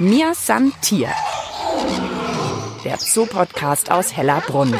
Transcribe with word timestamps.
Mir 0.00 0.32
san 0.32 0.72
Tier. 0.80 1.08
Der 2.84 2.98
Zoo-Podcast 2.98 3.90
aus 3.90 4.16
Hellerbrunn. 4.16 4.72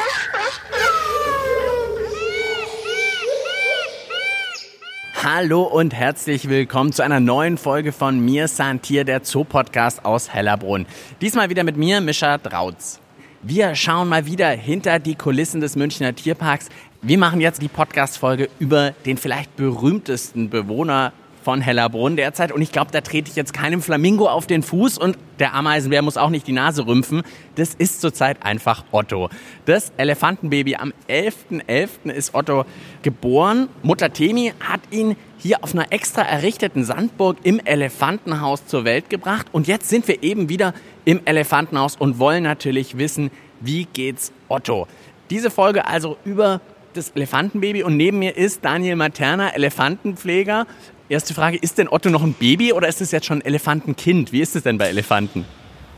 Hallo 5.21 5.65
und 5.65 5.93
herzlich 5.93 6.49
willkommen 6.49 6.93
zu 6.93 7.03
einer 7.03 7.19
neuen 7.19 7.59
Folge 7.59 7.91
von 7.91 8.21
Mir 8.21 8.47
san 8.47 8.81
Tier, 8.81 9.03
der 9.03 9.25
Zoo-Podcast 9.25 10.05
aus 10.05 10.33
Hellerbrunn. 10.33 10.87
Diesmal 11.21 11.51
wieder 11.51 11.65
mit 11.65 11.77
mir, 11.77 12.01
Mischa 12.01 12.39
Drautz. 12.39 13.01
Wir 13.43 13.75
schauen 13.75 14.09
mal 14.09 14.25
wieder 14.27 14.51
hinter 14.51 15.01
die 15.01 15.17
Kulissen 15.17 15.61
des 15.61 15.75
Münchner 15.75 16.15
Tierparks. 16.15 16.69
Wir 17.03 17.19
machen 17.19 17.41
jetzt 17.41 17.61
die 17.61 17.67
Podcast-Folge 17.67 18.49
über 18.61 18.93
den 19.05 19.17
vielleicht 19.17 19.57
berühmtesten 19.57 20.49
Bewohner 20.49 21.13
von 21.49 21.63
Hellerbrunn 21.63 22.15
derzeit. 22.17 22.53
Und 22.53 22.61
ich 22.61 22.73
glaube, 22.73 22.91
da 22.93 23.01
trete 23.01 23.31
ich 23.31 23.35
jetzt 23.35 23.55
keinem 23.55 23.81
Flamingo 23.81 24.29
auf 24.29 24.47
den 24.47 24.63
Fuß 24.63 24.99
und 24.99 25.17
der 25.39 25.55
Ameisenbär 25.55 26.03
muss 26.03 26.19
auch 26.19 26.29
nicht 26.29 26.47
die 26.47 26.53
Nase 26.53 26.87
rümpfen. 26.87 27.23
Das 27.55 27.73
ist 27.73 28.03
zurzeit 28.03 28.43
einfach 28.43 28.85
Otto. 28.91 29.31
Das 29.65 29.91
Elefantenbaby. 29.97 30.77
Am 30.77 30.93
11.11. 31.09 31.63
.11. 31.67 32.11
ist 32.11 32.35
Otto 32.35 32.67
geboren. 33.01 33.71
Mutter 33.83 34.13
Temi 34.13 34.53
hat 34.61 34.81
ihn 34.91 35.17
hier 35.39 35.65
auf 35.65 35.73
einer 35.73 35.91
extra 35.91 36.21
errichteten 36.21 36.85
Sandburg 36.85 37.39
im 37.45 37.61
Elefantenhaus 37.65 38.67
zur 38.67 38.85
Welt 38.85 39.09
gebracht. 39.09 39.47
Und 39.51 39.67
jetzt 39.67 39.89
sind 39.89 40.07
wir 40.07 40.23
eben 40.23 40.51
wieder 40.51 40.75
im 41.07 41.23
Elefantenhaus 41.25 41.97
und 41.97 42.19
wollen 42.19 42.43
natürlich 42.43 42.99
wissen, 42.99 43.31
wie 43.61 43.87
geht's 43.87 44.33
Otto? 44.49 44.87
Diese 45.31 45.51
Folge 45.51 45.87
also 45.87 46.19
über 46.27 46.61
das 46.93 47.11
Elefantenbaby 47.11 47.85
und 47.85 47.97
neben 47.97 48.19
mir 48.19 48.37
ist 48.37 48.65
Daniel 48.67 48.97
Materna, 48.97 49.55
Elefantenpfleger. 49.55 50.67
Erste 51.11 51.33
Frage, 51.33 51.57
ist 51.57 51.79
denn 51.79 51.89
Otto 51.89 52.11
noch 52.11 52.23
ein 52.23 52.35
Baby 52.35 52.75
oder 52.75 52.87
ist 52.87 53.01
es 53.01 53.13
jetzt 53.13 53.25
schon 53.25 53.39
ein 53.39 53.45
Elefantenkind? 53.47 54.31
Wie 54.31 54.43
ist 54.43 54.55
es 54.55 54.65
denn 54.65 54.77
bei 54.77 54.89
Elefanten? 54.89 55.47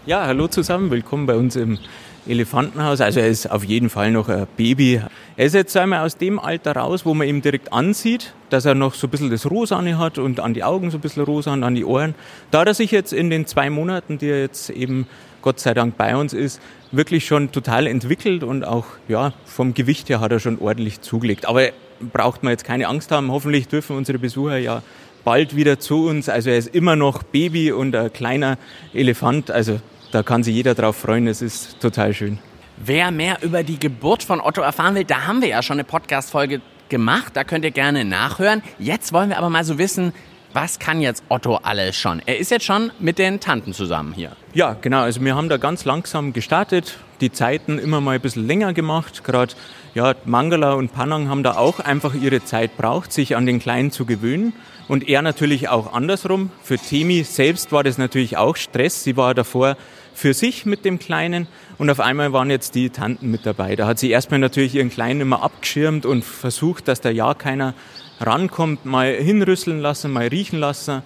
Ja, 0.07 0.25
hallo 0.25 0.47
zusammen, 0.47 0.93
willkommen 0.93 1.27
bei 1.27 1.35
uns 1.35 1.57
im 1.57 1.81
Elefantenhaus. 2.29 3.01
Also 3.01 3.19
er 3.19 3.27
ist 3.27 3.51
auf 3.51 3.65
jeden 3.65 3.91
Fall 3.91 4.13
noch 4.13 4.29
ein 4.29 4.47
Baby. 4.57 5.03
Er 5.37 5.47
ist 5.47 5.55
jetzt 5.55 5.77
einmal 5.77 6.07
aus 6.07 6.17
dem 6.17 6.39
Alter 6.39 6.77
raus, 6.77 7.05
wo 7.05 7.13
man 7.13 7.27
ihm 7.27 7.43
direkt 7.43 7.73
ansieht, 7.73 8.35
dass 8.51 8.67
er 8.67 8.77
noch 8.77 8.95
so 8.95 9.09
ein 9.09 9.11
bisschen 9.11 9.31
das 9.31 9.51
Rosane 9.51 9.99
hat 9.99 10.19
und 10.19 10.39
an 10.39 10.55
die 10.55 10.63
Augen 10.63 10.93
so 10.93 10.99
ein 10.99 11.01
bisschen 11.01 11.25
rosa 11.25 11.53
und 11.55 11.65
an 11.65 11.75
die 11.75 11.85
Ohren. 11.85 12.15
Da 12.53 12.63
er 12.63 12.75
sich 12.75 12.93
jetzt 12.93 13.13
in 13.13 13.31
den 13.31 13.47
zwei 13.47 13.69
Monaten, 13.69 14.19
die 14.19 14.29
er 14.29 14.41
jetzt 14.43 14.71
eben 14.71 15.09
Gott 15.43 15.59
sei 15.59 15.75
Dank 15.75 15.97
bei 15.97 16.17
uns 16.17 16.33
ist, 16.33 16.61
wirklich 16.93 17.27
schon 17.27 17.53
total 17.53 17.87
entwickelt 17.87 18.43
und 18.43 18.65
auch 18.65 18.87
ja, 19.09 19.33
vom 19.45 19.75
Gewicht 19.75 20.09
her 20.09 20.21
hat 20.21 20.33
er 20.33 20.41
schon 20.41 20.59
ordentlich 20.59 21.01
zugelegt. 21.01 21.47
Aber 21.47 21.71
braucht 22.13 22.43
man 22.43 22.51
jetzt 22.53 22.65
keine 22.65 22.89
Angst 22.89 23.11
haben. 23.11 23.31
Hoffentlich 23.31 23.69
dürfen 23.69 23.97
unsere 23.97 24.19
Besucher 24.19 24.59
ja 24.59 24.83
bald 25.25 25.55
wieder 25.55 25.79
zu 25.79 26.07
uns. 26.07 26.29
Also 26.29 26.51
er 26.51 26.59
ist 26.59 26.75
immer 26.75 26.97
noch 26.97 27.23
Baby 27.23 27.73
und 27.73 27.95
ein 27.95 28.13
kleiner 28.13 28.59
Elefant. 28.95 29.51
Also 29.51 29.81
da 30.13 30.23
kann 30.23 30.43
sich 30.43 30.55
jeder 30.55 30.75
drauf 30.75 30.97
freuen. 30.97 31.27
Es 31.27 31.43
ist 31.43 31.81
total 31.81 32.15
schön. 32.15 32.39
Wer 32.79 33.11
mehr 33.11 33.39
über 33.43 33.63
die 33.63 33.79
Geburt 33.79 34.23
von 34.23 34.41
Otto 34.41 34.63
erfahren 34.63 34.95
will, 34.95 35.05
da 35.05 35.27
haben 35.27 35.43
wir 35.43 35.49
ja 35.49 35.63
schon 35.63 35.75
eine 35.75 35.85
Podcast-Folge 35.85 36.63
gemacht. 36.89 37.37
Da 37.37 37.45
könnt 37.45 37.65
ihr 37.65 37.71
gerne 37.71 38.05
nachhören. 38.05 38.63
Jetzt 38.79 39.13
wollen 39.13 39.29
wir 39.29 39.39
aber 39.39 39.51
mal 39.51 39.65
so 39.65 39.77
wissen, 39.77 40.13
was 40.53 40.79
kann 40.79 41.01
jetzt 41.01 41.23
Otto 41.29 41.57
alles 41.57 41.97
schon? 41.97 42.21
Er 42.27 42.39
ist 42.39 42.51
jetzt 42.51 42.65
schon 42.65 42.91
mit 42.99 43.19
den 43.19 43.41
Tanten 43.41 43.73
zusammen 43.73 44.13
hier. 44.13 44.33
Ja, 44.53 44.77
genau. 44.81 45.03
Also 45.03 45.21
wir 45.21 45.35
haben 45.35 45.49
da 45.49 45.57
ganz 45.57 45.85
langsam 45.85 46.33
gestartet, 46.33 46.99
die 47.21 47.31
Zeiten 47.31 47.79
immer 47.79 48.01
mal 48.01 48.17
ein 48.17 48.21
bisschen 48.21 48.47
länger 48.47 48.73
gemacht. 48.73 49.23
Gerade 49.25 49.55
ja, 49.95 50.15
Mangala 50.25 50.73
und 50.73 50.93
Panang 50.93 51.29
haben 51.29 51.43
da 51.43 51.57
auch 51.57 51.81
einfach 51.81 52.15
ihre 52.15 52.45
Zeit 52.45 52.77
braucht, 52.77 53.13
sich 53.13 53.37
an 53.37 53.47
den 53.47 53.59
Kleinen 53.61 53.91
zu 53.91 54.07
gewöhnen. 54.07 54.53
Und 54.89 55.09
er 55.09 55.23
natürlich 55.23 55.69
auch 55.69 55.93
andersrum. 55.93 56.51
Für 56.65 56.77
Temi 56.77 57.23
selbst 57.23 57.71
war 57.71 57.85
das 57.85 57.97
natürlich 57.97 58.37
auch 58.37 58.57
Stress. 58.57 59.05
Sie 59.05 59.17
war 59.17 59.35
davor 59.35 59.77
für 60.15 60.35
sich 60.35 60.67
mit 60.67 60.85
dem 60.85 60.99
Kleinen 60.99 61.47
und 61.79 61.89
auf 61.89 62.01
einmal 62.01 62.33
waren 62.33 62.51
jetzt 62.51 62.75
die 62.75 62.91
Tanten 62.91 63.31
mit 63.31 63.47
dabei. 63.47 63.77
Da 63.77 63.87
hat 63.87 63.99
sie 63.99 64.11
erstmal 64.11 64.41
natürlich 64.41 64.75
ihren 64.75 64.91
Kleinen 64.91 65.21
immer 65.21 65.43
abgeschirmt 65.43 66.05
und 66.05 66.25
versucht, 66.25 66.89
dass 66.89 67.01
da 67.01 67.09
ja 67.09 67.33
keiner 67.35 67.75
rankommt, 68.21 68.85
mal 68.85 69.13
hinrüsseln 69.15 69.81
lassen, 69.81 70.13
mal 70.13 70.29
riechen 70.29 70.59
lassen. 70.59 71.03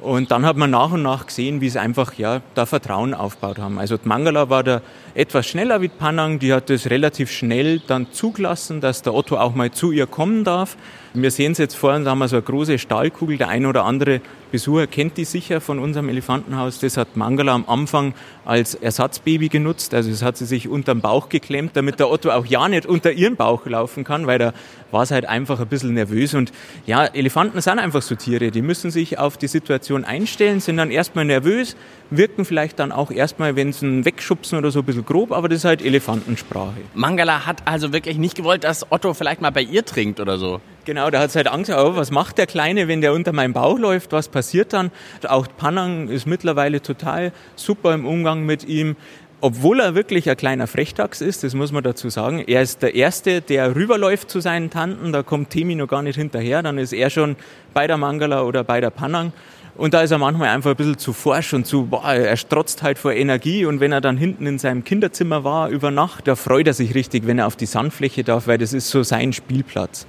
Und 0.00 0.30
dann 0.30 0.44
hat 0.44 0.56
man 0.56 0.70
nach 0.70 0.92
und 0.92 1.02
nach 1.02 1.26
gesehen, 1.26 1.62
wie 1.62 1.66
es 1.66 1.76
einfach 1.76 2.14
ja 2.14 2.42
da 2.54 2.66
Vertrauen 2.66 3.14
aufgebaut 3.14 3.58
haben. 3.58 3.78
Also 3.78 3.96
Mangala 4.04 4.50
war 4.50 4.62
da 4.62 4.82
etwas 5.14 5.46
schneller 5.46 5.80
wie 5.80 5.88
Panang, 5.88 6.38
die 6.38 6.52
hat 6.52 6.68
das 6.68 6.90
relativ 6.90 7.30
schnell 7.30 7.80
dann 7.86 8.12
zugelassen, 8.12 8.82
dass 8.82 9.00
der 9.00 9.14
Otto 9.14 9.38
auch 9.38 9.54
mal 9.54 9.70
zu 9.70 9.92
ihr 9.92 10.06
kommen 10.06 10.44
darf. 10.44 10.76
Wir 11.18 11.30
sehen 11.30 11.52
es 11.52 11.58
jetzt 11.58 11.74
vor 11.74 11.94
uns, 11.94 12.04
da 12.04 12.10
haben 12.10 12.18
wir 12.18 12.28
so 12.28 12.36
eine 12.36 12.42
große 12.42 12.78
Stahlkugel. 12.78 13.38
Der 13.38 13.48
ein 13.48 13.64
oder 13.64 13.86
andere 13.86 14.20
Besucher 14.52 14.86
kennt 14.86 15.16
die 15.16 15.24
sicher 15.24 15.62
von 15.62 15.78
unserem 15.78 16.10
Elefantenhaus. 16.10 16.78
Das 16.78 16.98
hat 16.98 17.16
Mangala 17.16 17.54
am 17.54 17.64
Anfang 17.66 18.12
als 18.44 18.74
Ersatzbaby 18.74 19.48
genutzt. 19.48 19.94
Also 19.94 20.10
das 20.10 20.20
hat 20.20 20.36
sie 20.36 20.44
sich 20.44 20.68
unterm 20.68 21.00
Bauch 21.00 21.30
geklemmt, 21.30 21.70
damit 21.74 22.00
der 22.00 22.10
Otto 22.10 22.30
auch 22.32 22.44
ja 22.44 22.68
nicht 22.68 22.84
unter 22.84 23.12
ihren 23.12 23.36
Bauch 23.36 23.64
laufen 23.64 24.04
kann, 24.04 24.26
weil 24.26 24.38
da 24.38 24.52
war 24.90 25.04
es 25.04 25.10
halt 25.10 25.24
einfach 25.24 25.58
ein 25.58 25.68
bisschen 25.68 25.94
nervös. 25.94 26.34
Und 26.34 26.52
ja, 26.84 27.06
Elefanten 27.06 27.62
sind 27.62 27.78
einfach 27.78 28.02
so 28.02 28.14
Tiere. 28.14 28.50
Die 28.50 28.60
müssen 28.60 28.90
sich 28.90 29.18
auf 29.18 29.38
die 29.38 29.48
Situation 29.48 30.04
einstellen, 30.04 30.60
sind 30.60 30.76
dann 30.76 30.90
erstmal 30.90 31.24
nervös, 31.24 31.76
wirken 32.10 32.44
vielleicht 32.44 32.78
dann 32.78 32.92
auch 32.92 33.10
erstmal, 33.10 33.56
wenn 33.56 33.72
sie 33.72 33.86
ihn 33.86 34.04
wegschubsen 34.04 34.58
oder 34.58 34.70
so 34.70 34.80
ein 34.80 34.84
bisschen 34.84 35.06
grob, 35.06 35.32
aber 35.32 35.48
das 35.48 35.60
ist 35.60 35.64
halt 35.64 35.82
Elefantensprache. 35.82 36.76
Mangala 36.94 37.46
hat 37.46 37.62
also 37.66 37.94
wirklich 37.94 38.18
nicht 38.18 38.36
gewollt, 38.36 38.64
dass 38.64 38.92
Otto 38.92 39.14
vielleicht 39.14 39.40
mal 39.40 39.50
bei 39.50 39.62
ihr 39.62 39.82
trinkt 39.82 40.20
oder 40.20 40.36
so. 40.36 40.60
Genau, 40.86 41.10
da 41.10 41.18
hat 41.18 41.30
es 41.30 41.36
halt 41.36 41.48
Angst, 41.48 41.68
oh, 41.72 41.96
was 41.96 42.12
macht 42.12 42.38
der 42.38 42.46
Kleine, 42.46 42.86
wenn 42.86 43.00
der 43.00 43.12
unter 43.12 43.32
meinem 43.32 43.52
Bauch 43.52 43.76
läuft, 43.76 44.12
was 44.12 44.28
passiert 44.28 44.72
dann? 44.72 44.92
Auch 45.26 45.48
Panang 45.56 46.08
ist 46.08 46.28
mittlerweile 46.28 46.80
total 46.80 47.32
super 47.56 47.92
im 47.92 48.06
Umgang 48.06 48.46
mit 48.46 48.62
ihm. 48.68 48.94
Obwohl 49.40 49.80
er 49.80 49.96
wirklich 49.96 50.30
ein 50.30 50.36
kleiner 50.36 50.68
Frechdachs 50.68 51.22
ist, 51.22 51.42
das 51.42 51.54
muss 51.54 51.72
man 51.72 51.82
dazu 51.82 52.08
sagen. 52.08 52.38
Er 52.46 52.62
ist 52.62 52.82
der 52.82 52.94
Erste, 52.94 53.40
der 53.40 53.74
rüberläuft 53.74 54.30
zu 54.30 54.38
seinen 54.38 54.70
Tanten, 54.70 55.12
da 55.12 55.24
kommt 55.24 55.50
Temi 55.50 55.74
noch 55.74 55.88
gar 55.88 56.02
nicht 56.02 56.16
hinterher, 56.16 56.62
dann 56.62 56.78
ist 56.78 56.92
er 56.92 57.10
schon 57.10 57.34
bei 57.74 57.88
der 57.88 57.96
Mangala 57.96 58.42
oder 58.42 58.62
bei 58.62 58.80
der 58.80 58.90
Panang. 58.90 59.32
Und 59.76 59.92
da 59.92 60.02
ist 60.02 60.12
er 60.12 60.18
manchmal 60.18 60.50
einfach 60.50 60.70
ein 60.70 60.76
bisschen 60.76 60.98
zu 60.98 61.12
forsch 61.12 61.52
und 61.52 61.66
zu, 61.66 61.86
boah, 61.86 62.12
er 62.12 62.36
strotzt 62.36 62.84
halt 62.84 62.96
vor 62.96 63.12
Energie. 63.12 63.66
Und 63.66 63.80
wenn 63.80 63.90
er 63.90 64.00
dann 64.00 64.16
hinten 64.16 64.46
in 64.46 64.60
seinem 64.60 64.84
Kinderzimmer 64.84 65.42
war 65.42 65.68
über 65.68 65.90
Nacht, 65.90 66.28
da 66.28 66.36
freut 66.36 66.68
er 66.68 66.74
sich 66.74 66.94
richtig, 66.94 67.26
wenn 67.26 67.40
er 67.40 67.48
auf 67.48 67.56
die 67.56 67.66
Sandfläche 67.66 68.22
darf, 68.22 68.46
weil 68.46 68.56
das 68.56 68.72
ist 68.72 68.88
so 68.88 69.02
sein 69.02 69.32
Spielplatz. 69.32 70.06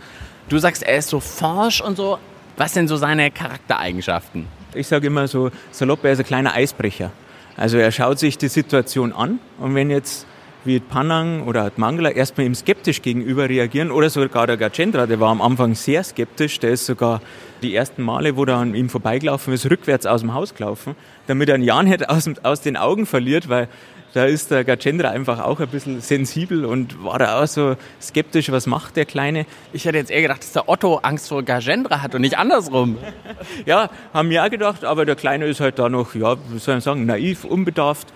Du 0.50 0.58
sagst, 0.60 0.84
er 0.84 0.98
ist 0.98 1.10
so 1.10 1.20
forsch 1.20 1.82
und 1.82 1.98
so. 1.98 2.20
Was 2.56 2.74
sind 2.74 2.88
so 2.88 2.96
seine 2.96 3.32
Charaktereigenschaften? 3.32 4.48
Ich 4.74 4.88
sage 4.88 5.08
immer 5.08 5.28
so, 5.28 5.52
salopp, 5.72 6.06
er 6.06 6.14
ist 6.14 6.20
ein 6.20 6.26
kleiner 6.26 6.54
Eisbrecher. 6.54 7.12
Also 7.58 7.78
er 7.78 7.92
schaut 7.92 8.18
sich 8.18 8.38
die 8.38 8.48
Situation 8.48 9.12
an 9.12 9.40
und 9.60 9.76
wenn 9.76 9.90
jetzt 9.90 10.26
wie 10.64 10.80
Panang 10.80 11.44
oder 11.44 11.72
Mangala 11.76 12.10
erstmal 12.10 12.46
ihm 12.46 12.56
skeptisch 12.56 13.02
gegenüber 13.02 13.50
reagieren 13.50 13.92
oder 13.92 14.10
sogar 14.10 14.48
der 14.48 14.58
Gajendra, 14.58 15.06
der 15.06 15.20
war 15.20 15.30
am 15.30 15.42
Anfang 15.42 15.76
sehr 15.76 16.04
skeptisch, 16.04 16.60
der 16.60 16.72
ist 16.72 16.86
sogar 16.86 17.22
die 17.62 17.76
ersten 17.76 18.02
Male, 18.04 18.36
wo 18.36 18.44
er 18.46 18.58
an 18.58 18.76
ihm 18.76 18.90
vorbeigelaufen 18.90 19.54
ist, 19.54 19.70
rückwärts 19.70 20.06
aus 20.06 20.22
dem 20.22 20.34
Haus 20.34 20.54
gelaufen, 20.56 20.96
damit 21.28 21.50
er 21.50 21.56
einen 21.56 21.64
Jan 21.64 21.92
aus, 22.06 22.30
aus 22.44 22.62
den 22.62 22.78
Augen 22.78 23.06
verliert, 23.06 23.50
weil 23.50 23.68
da 24.14 24.26
ist 24.26 24.52
der 24.52 24.64
Gajendra 24.64 25.10
einfach 25.10 25.40
auch 25.40 25.60
ein 25.60 25.68
bisschen 25.68 26.02
sensibel 26.02 26.66
und 26.66 27.04
war 27.04 27.20
da 27.20 27.42
auch 27.42 27.48
so 27.48 27.76
skeptisch, 28.02 28.52
was 28.52 28.66
macht 28.66 28.96
der 28.96 29.06
Kleine. 29.06 29.46
Ich 29.74 29.86
hätte 29.86 29.98
jetzt 29.98 30.12
eher 30.12 30.22
gedacht, 30.22 30.42
dass 30.42 30.54
der 30.54 30.70
Otto 30.70 30.98
Angst 30.98 31.28
vor 31.30 31.44
Gajendra 31.44 32.02
hat 32.02 32.16
und 32.16 32.22
nicht 32.22 32.38
andersrum. 32.38 32.98
ja, 33.66 33.90
haben 34.14 34.30
wir 34.30 34.44
auch 34.44 34.50
gedacht, 34.50 34.86
aber 34.86 35.06
der 35.06 35.16
Kleine 35.16 35.46
ist 35.46 35.60
halt 35.60 35.78
da 35.78 35.90
noch, 35.90 36.16
ja, 36.16 36.36
wie 36.50 36.60
soll 36.60 36.78
ich 36.78 36.84
sagen, 36.84 37.06
naiv, 37.06 37.44
unbedarft 37.44 38.08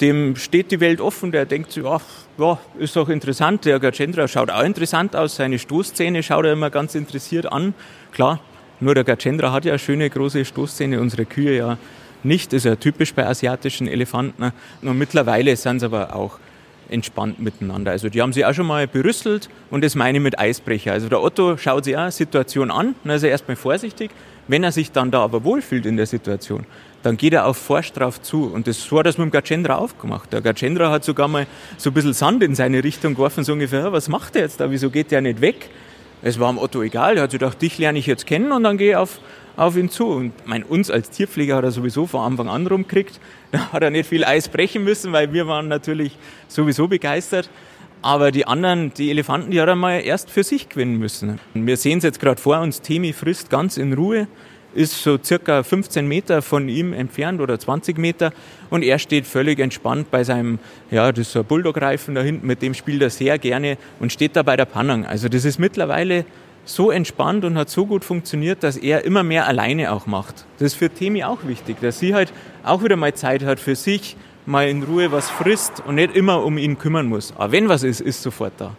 dem 0.00 0.36
steht 0.36 0.70
die 0.70 0.80
Welt 0.80 1.00
offen, 1.00 1.32
der 1.32 1.46
denkt 1.46 1.72
sich, 1.72 1.84
ach, 1.84 2.02
ja, 2.38 2.58
ist 2.78 2.96
doch 2.96 3.08
interessant. 3.08 3.64
Der 3.64 3.80
Gajendra 3.80 4.28
schaut 4.28 4.50
auch 4.50 4.62
interessant 4.62 5.16
aus, 5.16 5.36
seine 5.36 5.58
Stoßzähne 5.58 6.22
schaut 6.22 6.44
er 6.44 6.52
immer 6.52 6.70
ganz 6.70 6.94
interessiert 6.94 7.50
an. 7.50 7.74
Klar, 8.12 8.40
nur 8.80 8.94
der 8.94 9.04
Gajendra 9.04 9.52
hat 9.52 9.64
ja 9.64 9.78
schöne 9.78 10.10
große 10.10 10.44
Stoßzähne, 10.44 11.00
unsere 11.00 11.24
Kühe 11.24 11.56
ja 11.56 11.78
nicht. 12.26 12.52
Das 12.52 12.58
ist 12.58 12.64
ja 12.64 12.76
typisch 12.76 13.14
bei 13.14 13.26
asiatischen 13.26 13.88
Elefanten. 13.88 14.52
Und 14.82 14.98
mittlerweile 14.98 15.56
sind 15.56 15.80
sie 15.80 15.86
aber 15.86 16.14
auch 16.14 16.38
entspannt 16.88 17.40
miteinander. 17.40 17.90
Also 17.90 18.08
die 18.08 18.22
haben 18.22 18.32
sie 18.32 18.44
auch 18.44 18.54
schon 18.54 18.66
mal 18.66 18.86
berüsselt 18.86 19.48
und 19.70 19.82
das 19.82 19.94
meine 19.94 20.18
ich 20.18 20.22
mit 20.22 20.38
Eisbrecher. 20.38 20.92
Also 20.92 21.08
der 21.08 21.22
Otto 21.22 21.56
schaut 21.56 21.84
sich 21.84 21.96
auch 21.96 22.10
Situation 22.10 22.70
an, 22.70 22.94
dann 23.04 23.16
ist 23.16 23.22
er 23.22 23.30
erstmal 23.30 23.56
vorsichtig. 23.56 24.10
Wenn 24.48 24.62
er 24.62 24.70
sich 24.70 24.92
dann 24.92 25.10
da 25.10 25.24
aber 25.24 25.42
wohlfühlt 25.42 25.86
in 25.86 25.96
der 25.96 26.06
Situation, 26.06 26.66
dann 27.02 27.16
geht 27.16 27.32
er 27.32 27.46
auf 27.46 27.56
Forsch 27.56 27.92
drauf 27.92 28.22
zu. 28.22 28.44
Und 28.44 28.68
das 28.68 28.90
hat 28.92 29.06
das 29.06 29.18
mit 29.18 29.26
dem 29.26 29.30
Gajendra 29.32 29.76
aufgemacht. 29.76 30.32
Der 30.32 30.40
Gajendra 30.40 30.90
hat 30.90 31.04
sogar 31.04 31.26
mal 31.26 31.46
so 31.76 31.90
ein 31.90 31.94
bisschen 31.94 32.14
Sand 32.14 32.42
in 32.42 32.54
seine 32.54 32.84
Richtung 32.84 33.14
geworfen, 33.14 33.42
so 33.42 33.54
ungefähr, 33.54 33.92
was 33.92 34.08
macht 34.08 34.36
er 34.36 34.42
jetzt 34.42 34.60
da, 34.60 34.70
wieso 34.70 34.90
geht 34.90 35.10
der 35.10 35.20
nicht 35.20 35.40
weg? 35.40 35.70
Es 36.22 36.38
war 36.40 36.52
dem 36.52 36.58
Otto 36.58 36.82
egal, 36.82 37.16
er 37.16 37.24
hat 37.24 37.32
sich 37.32 37.40
gedacht, 37.40 37.60
dich 37.60 37.78
lerne 37.78 37.98
ich 37.98 38.06
jetzt 38.06 38.26
kennen 38.26 38.52
und 38.52 38.62
dann 38.62 38.78
gehe 38.78 38.90
ich 38.90 38.96
auf, 38.96 39.20
auf 39.56 39.76
ihn 39.76 39.90
zu. 39.90 40.06
Und 40.06 40.32
mein, 40.46 40.62
uns 40.62 40.90
als 40.90 41.10
Tierpfleger 41.10 41.56
hat 41.56 41.64
er 41.64 41.70
sowieso 41.70 42.06
von 42.06 42.20
Anfang 42.20 42.48
an 42.48 42.66
rumgekriegt. 42.66 43.20
Da 43.52 43.72
hat 43.72 43.82
er 43.82 43.90
nicht 43.90 44.08
viel 44.08 44.24
Eis 44.24 44.48
brechen 44.48 44.82
müssen, 44.82 45.12
weil 45.12 45.32
wir 45.32 45.46
waren 45.46 45.68
natürlich 45.68 46.18
sowieso 46.48 46.88
begeistert. 46.88 47.48
Aber 48.02 48.32
die 48.32 48.46
anderen, 48.46 48.92
die 48.92 49.08
Elefanten, 49.08 49.52
die 49.52 49.60
hat 49.60 49.68
er 49.68 49.76
mal 49.76 50.00
erst 50.00 50.30
für 50.30 50.42
sich 50.42 50.68
gewinnen 50.68 50.98
müssen. 50.98 51.38
Wir 51.54 51.76
sehen 51.76 51.98
es 51.98 52.04
jetzt 52.04 52.20
gerade 52.20 52.40
vor 52.40 52.58
uns, 52.58 52.82
Temi 52.82 53.12
frisst 53.12 53.48
ganz 53.48 53.76
in 53.76 53.92
Ruhe 53.92 54.26
ist 54.76 55.02
so 55.02 55.18
circa 55.22 55.62
15 55.62 56.06
Meter 56.06 56.42
von 56.42 56.68
ihm 56.68 56.92
entfernt 56.92 57.40
oder 57.40 57.58
20 57.58 57.98
Meter 57.98 58.32
und 58.70 58.82
er 58.82 58.98
steht 58.98 59.26
völlig 59.26 59.58
entspannt 59.58 60.10
bei 60.10 60.22
seinem, 60.22 60.58
ja, 60.90 61.10
das 61.10 61.28
ist 61.28 61.32
so 61.32 61.40
ein 61.40 61.46
Bulldog-Reifen 61.46 62.14
da 62.14 62.20
hinten, 62.20 62.46
mit 62.46 62.62
dem 62.62 62.74
spielt 62.74 63.02
er 63.02 63.10
sehr 63.10 63.38
gerne 63.38 63.78
und 63.98 64.12
steht 64.12 64.36
da 64.36 64.42
bei 64.42 64.56
der 64.56 64.66
Pannung. 64.66 65.06
Also 65.06 65.28
das 65.28 65.44
ist 65.44 65.58
mittlerweile 65.58 66.26
so 66.66 66.90
entspannt 66.90 67.44
und 67.44 67.56
hat 67.56 67.70
so 67.70 67.86
gut 67.86 68.04
funktioniert, 68.04 68.62
dass 68.62 68.76
er 68.76 69.04
immer 69.04 69.22
mehr 69.22 69.46
alleine 69.46 69.92
auch 69.92 70.06
macht. 70.06 70.44
Das 70.58 70.72
ist 70.72 70.74
für 70.74 70.90
Temi 70.90 71.24
auch 71.24 71.38
wichtig, 71.44 71.78
dass 71.80 71.98
sie 71.98 72.14
halt 72.14 72.32
auch 72.64 72.82
wieder 72.84 72.96
mal 72.96 73.14
Zeit 73.14 73.42
hat 73.44 73.60
für 73.60 73.76
sich, 73.76 74.16
mal 74.44 74.68
in 74.68 74.82
Ruhe 74.82 75.10
was 75.12 75.30
frisst 75.30 75.82
und 75.86 75.94
nicht 75.94 76.14
immer 76.14 76.44
um 76.44 76.58
ihn 76.58 76.76
kümmern 76.78 77.06
muss. 77.06 77.32
Aber 77.36 77.52
wenn 77.52 77.68
was 77.68 77.82
ist, 77.82 78.00
ist 78.00 78.22
sofort 78.22 78.52
da. 78.58 78.72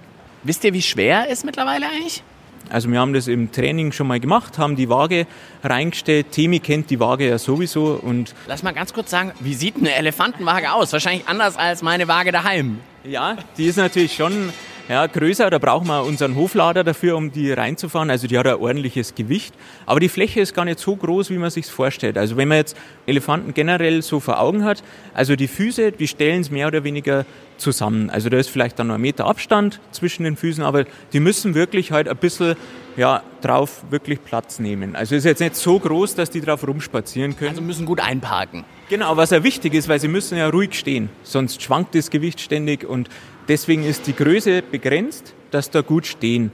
Wisst 0.44 0.63
ihr, 0.63 0.74
wie 0.74 0.81
schwer 0.81 1.25
er 1.25 1.30
ist 1.30 1.45
mittlerweile 1.45 1.88
eigentlich? 1.88 2.24
Also 2.69 2.92
wir 2.92 3.00
haben 3.00 3.13
das 3.13 3.28
im 3.30 3.51
Training 3.51 3.94
schon 3.94 4.07
mal 4.07 4.19
gemacht, 4.19 4.57
haben 4.57 4.75
die 4.75 4.89
Waage 4.89 5.25
reingestellt. 5.63 6.31
Temi 6.31 6.60
kennt 6.60 6.89
die 6.89 7.00
Waage 7.00 7.30
ja 7.30 7.38
sowieso 7.38 7.98
und 8.01 8.36
Lass 8.48 8.62
mal 8.62 8.74
ganz 8.74 8.92
kurz 8.94 9.10
sagen, 9.10 9.31
wie 9.39 9.54
sieht 9.54 9.78
eine 9.78 9.95
Elefantenwaage 9.95 10.74
aus? 10.74 10.92
Wahrscheinlich 10.92 11.28
anders 11.28 11.56
als 11.56 11.81
meine 11.81 12.10
Waage 12.10 12.34
daheim. 12.34 12.80
ja, 13.06 13.38
die 13.57 13.66
ist 13.68 13.78
natürlich 13.78 14.16
schon 14.16 14.50
ja, 14.89 15.06
größer. 15.06 15.50
Da 15.50 15.57
brauchen 15.57 15.88
wir 15.88 16.04
unseren 16.04 16.36
Hoflader 16.36 16.84
dafür, 16.84 17.18
um 17.18 17.31
die 17.31 17.51
reinzufahren. 17.51 18.10
Also 18.10 18.28
die 18.28 18.38
hat 18.38 18.48
ein 18.48 18.56
ordentliches 18.56 19.16
Gewicht. 19.16 19.54
Aber 19.86 20.00
die 20.00 20.10
Fläche 20.10 20.39
ist 20.39 20.54
gar 20.54 20.66
nicht 20.66 20.80
so 20.80 20.95
groß, 20.95 21.30
wie 21.30 21.38
man 21.38 21.50
sich 21.50 21.66
vorstellt. 21.68 22.18
Also 22.18 22.38
wenn 22.38 22.48
man 22.48 22.57
jetzt 22.57 22.78
Elefanten 23.06 23.54
generell 23.54 24.01
so 24.01 24.19
vor 24.19 24.39
Augen 24.39 24.63
hat, 24.63 24.84
also 25.13 25.36
die 25.36 25.48
Füße, 25.48 25.92
die 25.92 26.07
stellen 26.07 26.42
es 26.42 26.51
mehr 26.51 26.68
oder 26.68 26.84
weniger 26.84 27.25
zusammen. 27.57 28.09
Also 28.09 28.30
da 28.30 28.38
ist 28.38 28.50
vielleicht 28.50 28.80
dann 28.80 28.88
noch 28.88 28.95
ein 28.95 29.01
Meter 29.01 29.25
Abstand 29.25 29.80
zwischen 29.92 30.24
den 30.24 30.36
Füßen, 30.36 30.63
aber 30.63 30.86
die 31.13 31.19
müssen 31.19 31.54
wirklich 31.56 31.92
halt 31.92 32.07
ein 32.07 32.18
bisschen 32.18 32.56
ja, 32.95 33.21
drauf 33.42 33.83
wirklich 33.89 34.24
Platz 34.24 34.59
nehmen. 34.59 34.95
Also 34.95 35.15
ist 35.15 35.24
jetzt 35.24 35.39
nicht 35.39 35.56
so 35.56 35.80
groß, 35.80 36.15
dass 36.15 36.30
die 36.30 36.42
drauf 36.42 36.68
rumspazieren 36.68 37.38
können. 37.38 37.51
Also 37.51 37.62
müssen 37.62 37.86
gut 37.86 38.00
einparken. 38.00 38.65
Genau, 38.89 39.18
was 39.18 39.30
ja 39.30 39.44
wichtig 39.44 39.74
ist, 39.74 39.88
weil 39.88 40.00
sie 40.00 40.07
müssen 40.07 40.38
ja 40.38 40.50
ruhig 40.50 40.74
stehen, 40.74 41.09
sonst 41.24 41.62
schwankt 41.62 41.94
das 41.94 42.09
Gewicht 42.09 42.39
ständig 42.39 42.83
und 42.83 43.09
deswegen 43.48 43.83
ist 43.83 44.07
die 44.07 44.15
Größe 44.15 44.62
begrenzt, 44.62 45.33
dass 45.51 45.69
da 45.69 45.81
gut 45.81 46.07
stehen. 46.07 46.51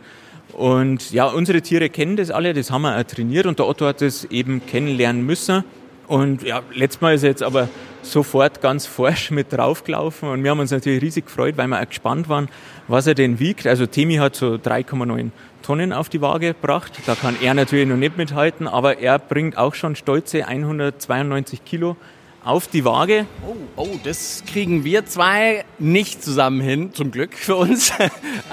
Und 0.52 1.12
ja, 1.12 1.28
unsere 1.28 1.62
Tiere 1.62 1.90
kennen 1.90 2.16
das 2.16 2.30
alle, 2.30 2.54
das 2.54 2.70
haben 2.70 2.84
wir 2.84 2.98
auch 2.98 3.04
trainiert 3.04 3.46
und 3.46 3.60
der 3.60 3.68
Otto 3.68 3.86
hat 3.86 4.02
das 4.02 4.26
eben 4.26 4.66
kennenlernen 4.66 5.26
müssen. 5.26 5.64
Und 6.08 6.44
ja, 6.44 6.62
letztes 6.74 7.02
Mal 7.02 7.16
ist 7.16 7.24
er 7.24 7.30
jetzt 7.30 7.44
aber 7.44 7.70
sofort 8.02 8.62
ganz 8.62 8.86
forsch 8.86 9.32
mit 9.32 9.54
draufgelaufen 9.54 10.30
und 10.30 10.44
wir 10.44 10.52
haben 10.52 10.60
uns 10.60 10.72
natürlich 10.72 11.02
riesig 11.02 11.28
gefreut, 11.28 11.56
weil 11.58 11.68
wir 11.68 11.82
auch 11.82 11.88
gespannt 11.88 12.28
waren, 12.28 12.50
was 12.88 13.08
er 13.08 13.16
denn 13.16 13.40
wiegt. 13.40 13.66
Also 13.66 13.86
Temi 13.86 14.16
hat 14.16 14.36
so 14.36 14.56
3,9 14.56 15.32
Tonnen 15.62 15.94
auf 15.94 16.10
die 16.10 16.22
Waage 16.22 16.48
gebracht. 16.48 16.92
Da 17.06 17.16
kann 17.16 17.38
er 17.42 17.54
natürlich 17.54 17.88
noch 17.88 17.96
nicht 17.96 18.18
mithalten, 18.18 18.68
aber 18.68 19.00
er 19.00 19.18
bringt 19.20 19.58
auch 19.58 19.74
schon 19.74 19.96
stolze 19.96 20.46
192 20.48 21.64
Kilo 21.64 21.96
auf 22.44 22.68
die 22.68 22.84
Waage. 22.84 23.26
Oh, 23.48 23.56
oh, 23.76 24.00
das 24.04 24.44
kriegen 24.46 24.84
wir 24.84 25.06
zwei 25.06 25.64
nicht 25.80 26.24
zusammen 26.24 26.62
hin, 26.62 26.94
zum 26.94 27.12
Glück 27.12 27.34
für 27.36 27.56
uns. 27.56 27.94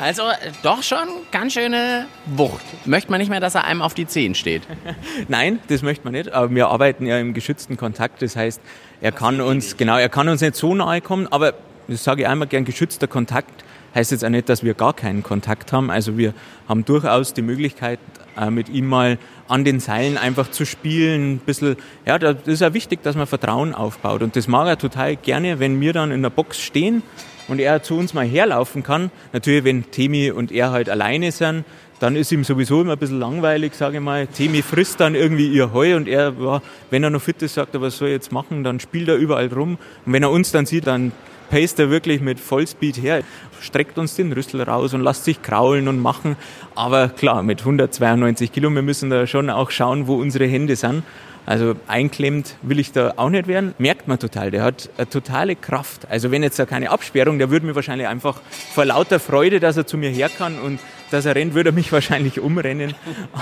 Also 0.01 0.23
äh, 0.23 0.53
doch 0.63 0.83
schon 0.83 1.09
ganz 1.31 1.53
schöne 1.53 2.07
Wucht. 2.27 2.65
Möchte 2.87 3.11
man 3.11 3.21
nicht 3.21 3.29
mehr, 3.29 3.41
dass 3.41 3.55
er 3.55 3.65
einem 3.65 3.83
auf 3.83 3.93
die 3.93 4.07
Zehen 4.07 4.35
steht. 4.35 4.63
Nein, 5.29 5.59
das 5.69 5.83
möchte 5.83 6.05
man 6.05 6.13
nicht, 6.13 6.33
aber 6.33 6.55
wir 6.55 6.69
arbeiten 6.69 7.05
ja 7.07 7.19
im 7.19 7.35
geschützten 7.35 7.77
Kontakt. 7.77 8.23
Das 8.23 8.37
heißt, 8.37 8.61
er 9.01 9.13
kann 9.13 9.41
uns, 9.41 9.77
genau, 9.77 9.99
er 9.99 10.09
kann 10.09 10.29
uns 10.29 10.41
nicht 10.41 10.57
so 10.57 10.75
nahe 10.75 11.01
kommen, 11.01 11.27
aber 11.27 11.55
das 11.89 12.05
sage 12.05 12.23
ich 12.23 12.29
einmal 12.29 12.49
gern, 12.49 12.65
geschützter 12.65 13.09
Kontakt 13.09 13.65
heißt 13.95 14.13
jetzt 14.13 14.25
auch 14.25 14.31
nicht, 14.31 14.49
dass 14.49 14.63
wir 14.63 14.75
gar 14.75 14.95
keinen 14.95 15.23
Kontakt 15.23 15.73
haben. 15.73 15.91
Also 15.91 16.17
wir 16.17 16.35
haben 16.69 16.85
durchaus 16.85 17.35
die 17.35 17.43
Möglichkeit, 17.43 17.99
äh, 18.37 18.51
mit 18.51 18.69
ihm 18.69 18.87
mal 18.87 19.19
an 19.51 19.65
den 19.65 19.81
Seilen 19.81 20.17
einfach 20.17 20.51
zu 20.51 20.65
spielen, 20.65 21.35
ein 21.35 21.39
bisschen, 21.39 21.77
ja, 22.07 22.19
das 22.19 22.37
ist 22.47 22.61
ja 22.61 22.73
wichtig, 22.73 23.03
dass 23.03 23.17
man 23.17 23.27
Vertrauen 23.27 23.75
aufbaut. 23.75 24.23
Und 24.23 24.37
das 24.37 24.47
mag 24.47 24.69
er 24.69 24.79
total 24.79 25.17
gerne, 25.17 25.59
wenn 25.59 25.81
wir 25.81 25.93
dann 25.93 26.13
in 26.13 26.23
der 26.23 26.31
Box 26.31 26.61
stehen 26.61 27.03
und 27.49 27.59
er 27.59 27.83
zu 27.83 27.97
uns 27.97 28.15
mal 28.15 28.27
herlaufen 28.27 28.85
kann. 28.85 29.11
Natürlich, 29.33 29.65
wenn 29.65 29.91
Temi 29.91 30.31
und 30.31 30.53
er 30.53 30.71
halt 30.71 30.89
alleine 30.89 31.33
sind, 31.33 31.65
dann 31.99 32.17
ist 32.17 32.33
ihm 32.33 32.45
sowieso 32.45 32.81
immer 32.81 32.93
ein 32.93 32.99
bisschen 32.99 33.19
langweilig, 33.19 33.75
sage 33.75 33.97
ich 33.97 34.03
mal. 34.03 34.29
Temi 34.29 34.63
frisst 34.63 35.01
dann 35.01 35.15
irgendwie 35.15 35.49
ihr 35.49 35.73
Heu 35.73 35.97
und 35.97 36.09
er, 36.09 36.63
wenn 36.91 37.03
er 37.03 37.11
noch 37.11 37.21
fit 37.21 37.43
ist, 37.43 37.55
sagt 37.55 37.75
er, 37.75 37.83
was 37.83 37.99
soll 37.99 38.09
er 38.09 38.15
jetzt 38.15 38.33
machen, 38.33 38.63
dann 38.63 38.79
spielt 38.79 39.09
er 39.09 39.17
überall 39.17 39.49
rum. 39.49 39.79
Und 40.07 40.13
wenn 40.13 40.23
er 40.23 40.31
uns 40.31 40.53
dann 40.53 40.65
sieht, 40.65 40.87
dann 40.87 41.13
paced 41.51 41.79
er 41.79 41.91
wirklich 41.91 42.21
mit 42.21 42.41
Vollspeed 42.41 42.97
her, 42.97 43.23
streckt 43.61 43.99
uns 43.99 44.15
den 44.15 44.33
Rüssel 44.33 44.63
raus 44.63 44.95
und 44.95 45.03
lässt 45.03 45.25
sich 45.25 45.43
kraulen 45.43 45.89
und 45.89 46.01
machen. 46.01 46.37
Aber 46.75 47.09
klar, 47.09 47.43
mit 47.43 47.61
192 47.61 48.53
Kilo, 48.53 48.71
wir 48.71 48.83
müssen 48.83 49.11
da 49.11 49.27
schon 49.27 49.51
auch 49.51 49.71
schauen, 49.71 50.07
wo 50.07 50.15
unsere 50.15 50.47
Hände 50.47 50.77
sind. 50.77 51.03
Also 51.47 51.75
einklemmt 51.89 52.55
will 52.63 52.79
ich 52.79 52.93
da 52.93 53.15
auch 53.17 53.31
nicht 53.31 53.49
werden. 53.49 53.75
Merkt 53.79 54.07
man 54.07 54.19
total, 54.19 54.51
der 54.51 54.63
hat 54.63 54.91
eine 54.97 55.09
totale 55.09 55.57
Kraft. 55.57 56.07
Also 56.09 56.31
wenn 56.31 56.43
jetzt 56.43 56.59
da 56.59 56.67
keine 56.67 56.91
Absperrung, 56.91 57.39
der 57.39 57.51
würde 57.51 57.67
mir 57.67 57.75
wahrscheinlich 57.75 58.07
einfach 58.07 58.41
vor 58.73 58.85
lauter 58.85 59.19
Freude, 59.19 59.59
dass 59.59 59.77
er 59.77 59.87
zu 59.87 59.97
mir 59.97 60.11
her 60.11 60.29
kann 60.29 60.59
und 60.61 60.79
dass 61.11 61.27
er 61.27 61.35
rennt, 61.35 61.55
würde 61.55 61.71
er 61.71 61.73
mich 61.73 61.91
wahrscheinlich 61.93 62.41
umrennen. 62.41 62.95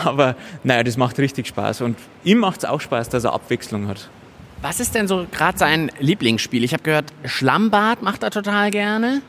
Aber 0.04 0.36
naja, 0.64 0.84
das 0.84 0.96
macht 0.96 1.18
richtig 1.18 1.48
Spaß. 1.48 1.82
Und 1.82 1.98
ihm 2.24 2.38
macht 2.38 2.60
es 2.60 2.64
auch 2.64 2.80
Spaß, 2.80 3.08
dass 3.10 3.24
er 3.24 3.34
Abwechslung 3.34 3.88
hat. 3.88 4.08
Was 4.60 4.80
ist 4.80 4.96
denn 4.96 5.06
so 5.06 5.24
gerade 5.30 5.56
sein 5.56 5.92
Lieblingsspiel? 6.00 6.64
Ich 6.64 6.72
habe 6.72 6.82
gehört, 6.82 7.12
Schlammbad 7.24 8.02
macht 8.02 8.24
er 8.24 8.30
total 8.32 8.72
gerne. 8.72 9.22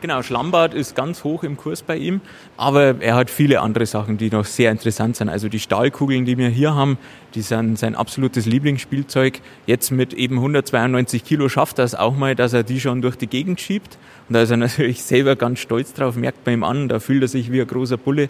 Genau, 0.00 0.22
Schlammbad 0.22 0.74
ist 0.74 0.96
ganz 0.96 1.22
hoch 1.22 1.44
im 1.44 1.56
Kurs 1.56 1.82
bei 1.82 1.96
ihm, 1.96 2.20
aber 2.56 3.00
er 3.00 3.14
hat 3.14 3.30
viele 3.30 3.60
andere 3.60 3.86
Sachen, 3.86 4.18
die 4.18 4.28
noch 4.28 4.44
sehr 4.44 4.72
interessant 4.72 5.14
sind. 5.14 5.28
Also 5.28 5.48
die 5.48 5.60
Stahlkugeln, 5.60 6.24
die 6.24 6.36
wir 6.36 6.48
hier 6.48 6.74
haben, 6.74 6.98
die 7.36 7.42
sind 7.42 7.78
sein 7.78 7.94
absolutes 7.94 8.44
Lieblingsspielzeug. 8.46 9.40
Jetzt 9.66 9.92
mit 9.92 10.14
eben 10.14 10.38
192 10.38 11.22
Kilo 11.22 11.48
schafft 11.48 11.78
er 11.78 11.84
es 11.84 11.94
auch 11.94 12.16
mal, 12.16 12.34
dass 12.34 12.52
er 12.52 12.64
die 12.64 12.80
schon 12.80 13.02
durch 13.02 13.14
die 13.14 13.28
Gegend 13.28 13.60
schiebt. 13.60 13.96
Und 14.28 14.34
da 14.34 14.42
ist 14.42 14.50
er 14.50 14.56
natürlich 14.56 15.04
selber 15.04 15.36
ganz 15.36 15.60
stolz 15.60 15.92
drauf, 15.92 16.16
merkt 16.16 16.44
man 16.44 16.54
ihm 16.54 16.64
an, 16.64 16.88
da 16.88 16.98
fühlt 16.98 17.22
er 17.22 17.28
sich 17.28 17.52
wie 17.52 17.60
ein 17.60 17.68
großer 17.68 17.98
Bulle. 17.98 18.28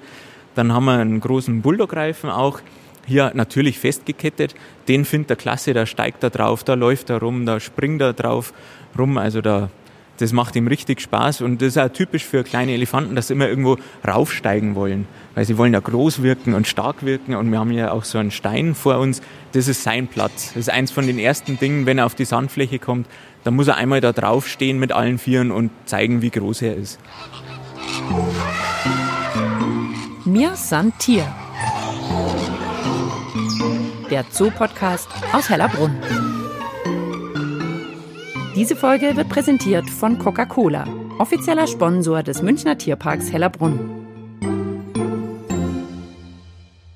Dann 0.55 0.75
haben 0.75 0.85
wir 0.85 0.99
einen 0.99 1.21
großen 1.21 1.63
Bulldog-Reifen 1.63 2.29
auch, 2.29 2.61
hier 3.07 3.33
natürlich 3.35 3.79
festgekettet. 3.79 4.55
Den 4.89 5.05
findet 5.05 5.31
er 5.31 5.37
klasse, 5.37 5.73
da 5.73 5.87
steigt 5.87 6.23
er 6.23 6.31
drauf, 6.31 6.65
da 6.65 6.75
läuft 6.75 7.11
er 7.11 7.21
rum, 7.21 7.47
da 7.47 7.61
springt 7.61 8.01
er 8.01 8.13
drauf 8.13 8.53
rum. 8.99 9.19
Also 9.19 9.41
da, 9.41 9.71
das 10.19 10.33
macht 10.33 10.57
ihm 10.57 10.67
richtig 10.67 11.01
Spaß 11.01 11.41
und 11.41 11.63
das 11.63 11.69
ist 11.69 11.79
auch 11.79 11.89
typisch 11.89 12.25
für 12.25 12.45
kleine 12.45 12.73
Elefanten, 12.73 13.17
dass 13.17 13.29
sie 13.29 13.35
immer 13.35 13.49
irgendwo 13.49 13.77
raufsteigen 14.07 14.75
wollen, 14.75 15.07
weil 15.35 15.45
sie 15.45 15.59
wollen 15.59 15.73
ja 15.73 15.81
groß 15.81 16.23
wirken 16.23 16.55
und 16.55 16.67
stark 16.67 17.05
wirken 17.05 17.35
und 17.35 17.51
wir 17.51 17.59
haben 17.59 17.73
ja 17.73 17.91
auch 17.91 18.05
so 18.05 18.19
einen 18.19 18.31
Stein 18.31 18.75
vor 18.75 18.99
uns, 18.99 19.23
das 19.53 19.69
ist 19.69 19.83
sein 19.83 20.07
Platz. 20.07 20.49
Das 20.49 20.63
ist 20.63 20.71
eins 20.71 20.91
von 20.91 21.07
den 21.07 21.19
ersten 21.19 21.59
Dingen, 21.59 21.87
wenn 21.87 21.99
er 21.99 22.07
auf 22.07 22.15
die 22.15 22.25
Sandfläche 22.25 22.79
kommt, 22.79 23.07
da 23.45 23.51
muss 23.51 23.69
er 23.69 23.77
einmal 23.77 24.01
da 24.01 24.13
draufstehen 24.13 24.79
mit 24.79 24.93
allen 24.93 25.19
Vieren 25.19 25.51
und 25.51 25.71
zeigen, 25.87 26.23
wie 26.23 26.31
groß 26.31 26.63
er 26.63 26.77
ist. 26.77 27.01
Mir 30.25 30.55
san 30.55 30.93
Tier. 30.99 31.27
Der 34.13 34.27
Zoo-Podcast 34.31 35.09
aus 35.33 35.49
Hellerbrunn. 35.49 35.97
Diese 38.55 38.77
Folge 38.77 39.17
wird 39.17 39.31
präsentiert 39.31 39.89
von 39.89 40.19
Coca-Cola, 40.19 40.87
offizieller 41.19 41.67
Sponsor 41.67 42.23
des 42.23 42.43
Münchner 42.43 42.77
Tierparks 42.77 43.33
Hellerbrunn. 43.33 43.81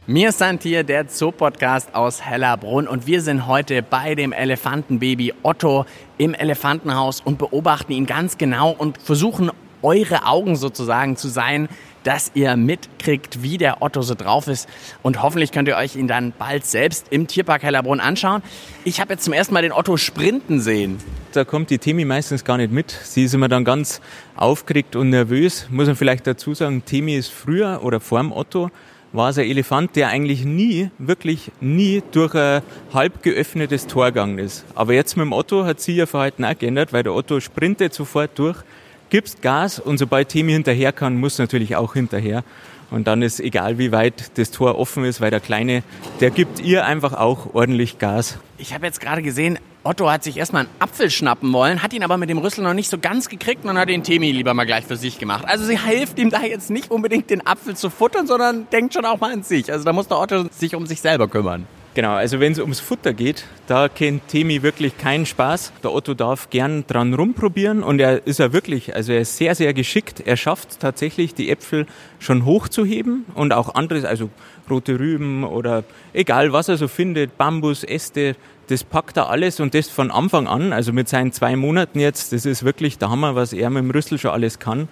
Mir 0.07 0.31
sind 0.31 0.63
hier 0.63 0.85
der 0.85 1.09
Zoo-Podcast 1.09 1.95
aus 1.95 2.21
Hellerbrunn 2.23 2.87
und 2.87 3.07
wir 3.07 3.23
sind 3.23 3.47
heute 3.47 3.83
bei 3.83 4.15
dem 4.15 4.35
Elefantenbaby 4.35 5.33
Otto 5.43 5.87
im 6.19 6.35
Elefantenhaus 6.35 7.23
und 7.23 7.39
beobachten 7.39 7.93
ihn 7.93 8.05
ganz 8.05 8.37
genau 8.37 8.73
und 8.73 9.01
versuchen 9.01 9.51
eure 9.81 10.27
Augen 10.27 10.57
sozusagen 10.57 11.17
zu 11.17 11.29
sein, 11.29 11.71
dass 12.07 12.31
ihr 12.35 12.57
mitkriegt, 12.57 13.43
wie 13.43 13.59
der 13.59 13.83
Otto 13.83 14.01
so 14.03 14.15
drauf 14.15 14.47
ist. 14.47 14.69
Und 15.03 15.23
hoffentlich 15.23 15.51
könnt 15.51 15.67
ihr 15.67 15.77
euch 15.77 15.97
ihn 15.97 16.07
dann 16.07 16.33
bald 16.39 16.65
selbst 16.65 17.07
im 17.11 17.27
Tierpark 17.27 17.65
Hellerbrunn 17.65 17.99
anschauen. 17.99 18.43
Ich 18.85 19.01
habe 19.01 19.15
jetzt 19.15 19.25
zum 19.25 19.33
ersten 19.33 19.53
Mal 19.53 19.63
den 19.63 19.73
Otto 19.73 19.97
sprinten 19.97 20.61
sehen. 20.61 20.99
Da 21.33 21.45
kommt 21.45 21.71
die 21.71 21.79
Temi 21.79 22.05
meistens 22.05 22.45
gar 22.45 22.59
nicht 22.59 22.71
mit. 22.71 22.91
Sie 22.91 23.25
ist 23.25 23.35
immer 23.35 23.49
dann 23.49 23.65
ganz 23.65 24.01
aufgeregt 24.37 24.95
und 24.95 25.11
nervös. 25.11 25.67
Muss 25.69 25.89
man 25.89 25.97
vielleicht 25.97 26.27
dazu 26.29 26.55
sagen, 26.55 26.85
Temi 26.85 27.17
ist 27.17 27.29
früher 27.29 27.81
oder 27.83 27.99
vor 27.99 28.21
dem 28.21 28.31
Otto 28.31 28.71
war 29.13 29.31
es 29.31 29.39
ein 29.39 29.47
Elefant, 29.47 29.97
der 29.97 30.09
eigentlich 30.09 30.45
nie, 30.45 30.91
wirklich 30.99 31.51
nie 31.61 32.03
durch 32.13 32.35
ein 32.35 32.63
halb 32.93 33.23
geöffnetes 33.23 33.87
Tor 33.87 34.07
gegangen 34.07 34.39
ist. 34.39 34.65
Aber 34.75 34.93
jetzt 34.93 35.17
mit 35.17 35.25
dem 35.25 35.33
Otto 35.33 35.65
hat 35.65 35.81
sie 35.81 35.97
ihr 35.97 36.07
Verhalten 36.07 36.45
auch 36.45 36.59
geändert, 36.59 36.93
weil 36.93 37.03
der 37.03 37.15
Otto 37.15 37.41
sprintet 37.41 37.95
sofort 37.95 38.39
durch 38.39 38.63
gibst 39.11 39.43
Gas 39.43 39.79
und 39.79 39.99
sobald 39.99 40.29
Temi 40.29 40.53
hinterher 40.53 40.93
kann, 40.93 41.17
muss 41.17 41.39
natürlich 41.39 41.77
auch 41.77 41.95
hinterher. 41.95 42.45
Und 42.91 43.09
dann 43.09 43.23
ist 43.23 43.41
egal, 43.41 43.79
wie 43.79 43.91
weit 43.91 44.39
das 44.39 44.51
Tor 44.53 44.79
offen 44.79 45.05
ist, 45.05 45.21
weil 45.21 45.31
der 45.31 45.41
Kleine, 45.41 45.83
der 46.21 46.31
gibt 46.31 46.61
ihr 46.61 46.87
einfach 46.87 47.15
auch 47.15 47.55
ordentlich 47.55 47.99
Gas. 47.99 48.39
Ich 48.59 48.75
habe 48.75 48.87
jetzt 48.87 49.01
gerade 49.01 49.23
gesehen, 49.23 49.59
Otto 49.83 50.11
hat 50.11 50.25
sich 50.25 50.37
erstmal 50.37 50.63
einen 50.63 50.71
Apfel 50.81 51.11
schnappen 51.11 51.53
wollen, 51.53 51.83
hat 51.83 51.93
ihn 51.93 52.03
aber 52.03 52.17
mit 52.17 52.29
dem 52.29 52.39
Rüssel 52.39 52.65
noch 52.65 52.75
nicht 52.75 52.91
so 52.91 52.99
ganz 52.99 53.29
gekriegt 53.29 53.65
und 53.65 53.79
hat 53.79 53.89
den 53.89 54.03
Temi 54.03 54.33
lieber 54.33 54.55
mal 54.55 54.65
gleich 54.67 54.85
für 54.85 54.97
sich 54.97 55.19
gemacht. 55.19 55.45
Also 55.47 55.65
sie 55.65 55.79
hilft 55.79 56.19
ihm 56.19 56.31
da 56.31 56.43
jetzt 56.43 56.71
nicht 56.71 56.91
unbedingt 56.91 57.31
den 57.31 57.47
Apfel 57.47 57.77
zu 57.77 57.91
futtern, 57.91 58.27
sondern 58.27 58.69
denkt 58.71 58.95
schon 58.95 59.05
auch 59.05 59.21
mal 59.21 59.33
an 59.33 59.43
sich. 59.43 59.71
Also 59.73 59.85
da 59.85 59.93
muss 59.93 60.09
der 60.09 60.19
Otto 60.19 60.47
sich 60.51 60.75
um 60.75 60.87
sich 60.87 61.01
selber 61.01 61.29
kümmern. 61.29 61.67
Genau, 61.97 62.13
also 62.13 62.41
wenn 62.41 62.53
es 62.53 62.59
ums 62.59 62.79
Futter 62.79 63.15
geht, 63.15 63.47
da 63.69 63.89
kennt 63.89 64.29
Temi 64.29 64.63
wirklich 64.63 64.99
keinen 64.99 65.25
Spaß. 65.25 65.73
Der 65.83 65.95
Otto 65.95 66.13
darf 66.13 66.51
gern 66.51 66.87
dran 66.87 67.15
rumprobieren 67.15 67.83
und 67.83 68.01
er 68.01 68.27
ist 68.27 68.39
ja 68.39 68.53
wirklich, 68.53 68.95
also 68.95 69.15
er 69.15 69.21
ist 69.21 69.39
sehr, 69.39 69.55
sehr 69.55 69.73
geschickt. 69.73 70.21
Er 70.23 70.37
schafft 70.37 70.79
tatsächlich, 70.79 71.35
die 71.35 71.49
Äpfel 71.49 71.87
schon 72.19 72.45
hochzuheben 72.45 73.25
und 73.35 73.55
auch 73.55 73.75
anderes, 73.75 74.05
also 74.05 74.29
rote 74.69 75.01
Rüben 75.01 75.43
oder 75.43 75.85
egal 76.13 76.53
was 76.53 76.69
er 76.69 76.77
so 76.77 76.87
findet, 76.87 77.39
Bambus, 77.39 77.83
Äste, 77.83 78.37
das 78.67 78.85
packt 78.85 79.17
er 79.17 79.31
alles 79.31 79.59
und 79.59 79.73
das 79.73 79.89
von 79.89 80.11
Anfang 80.11 80.47
an, 80.47 80.75
also 80.75 80.93
mit 80.93 81.09
seinen 81.09 81.33
zwei 81.33 81.57
Monaten 81.57 81.99
jetzt, 81.99 82.35
das 82.35 82.45
ist 82.45 82.63
wirklich 82.63 82.99
der 82.99 83.09
Hammer, 83.09 83.37
was 83.37 83.55
er 83.55 83.71
mit 83.71 83.83
dem 83.83 83.91
Rüssel 83.91 84.19
schon 84.19 84.33
alles 84.33 84.59
kann. 84.59 84.89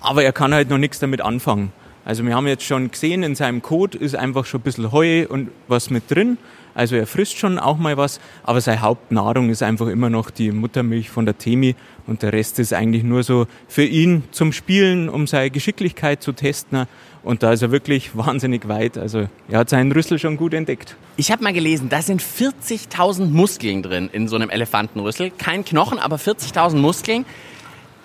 Aber 0.00 0.22
er 0.22 0.32
kann 0.32 0.54
halt 0.54 0.70
noch 0.70 0.78
nichts 0.78 1.00
damit 1.00 1.20
anfangen. 1.20 1.72
Also 2.04 2.24
wir 2.24 2.34
haben 2.34 2.46
jetzt 2.46 2.64
schon 2.64 2.90
gesehen, 2.90 3.22
in 3.22 3.34
seinem 3.34 3.62
Kot 3.62 3.94
ist 3.94 4.14
einfach 4.14 4.44
schon 4.44 4.60
ein 4.60 4.64
bisschen 4.64 4.92
Heu 4.92 5.26
und 5.28 5.50
was 5.68 5.90
mit 5.90 6.10
drin. 6.10 6.36
Also 6.74 6.96
er 6.96 7.06
frisst 7.06 7.38
schon 7.38 7.58
auch 7.58 7.78
mal 7.78 7.96
was, 7.96 8.20
aber 8.42 8.60
seine 8.60 8.80
Hauptnahrung 8.80 9.48
ist 9.48 9.62
einfach 9.62 9.86
immer 9.86 10.10
noch 10.10 10.30
die 10.30 10.50
Muttermilch 10.50 11.08
von 11.08 11.24
der 11.24 11.38
Temi 11.38 11.76
und 12.06 12.22
der 12.22 12.32
Rest 12.32 12.58
ist 12.58 12.72
eigentlich 12.72 13.04
nur 13.04 13.22
so 13.22 13.46
für 13.68 13.84
ihn 13.84 14.24
zum 14.32 14.52
Spielen, 14.52 15.08
um 15.08 15.26
seine 15.26 15.50
Geschicklichkeit 15.50 16.22
zu 16.22 16.32
testen. 16.32 16.86
Und 17.22 17.42
da 17.42 17.52
ist 17.52 17.62
er 17.62 17.70
wirklich 17.70 18.16
wahnsinnig 18.16 18.68
weit. 18.68 18.98
Also 18.98 19.28
er 19.48 19.60
hat 19.60 19.70
seinen 19.70 19.92
Rüssel 19.92 20.18
schon 20.18 20.36
gut 20.36 20.52
entdeckt. 20.52 20.96
Ich 21.16 21.30
habe 21.30 21.42
mal 21.42 21.52
gelesen, 21.52 21.88
da 21.88 22.02
sind 22.02 22.22
40.000 22.22 23.26
Muskeln 23.26 23.82
drin 23.82 24.10
in 24.12 24.28
so 24.28 24.36
einem 24.36 24.50
Elefantenrüssel. 24.50 25.30
Kein 25.30 25.64
Knochen, 25.64 25.98
aber 25.98 26.16
40.000 26.16 26.76
Muskeln 26.76 27.24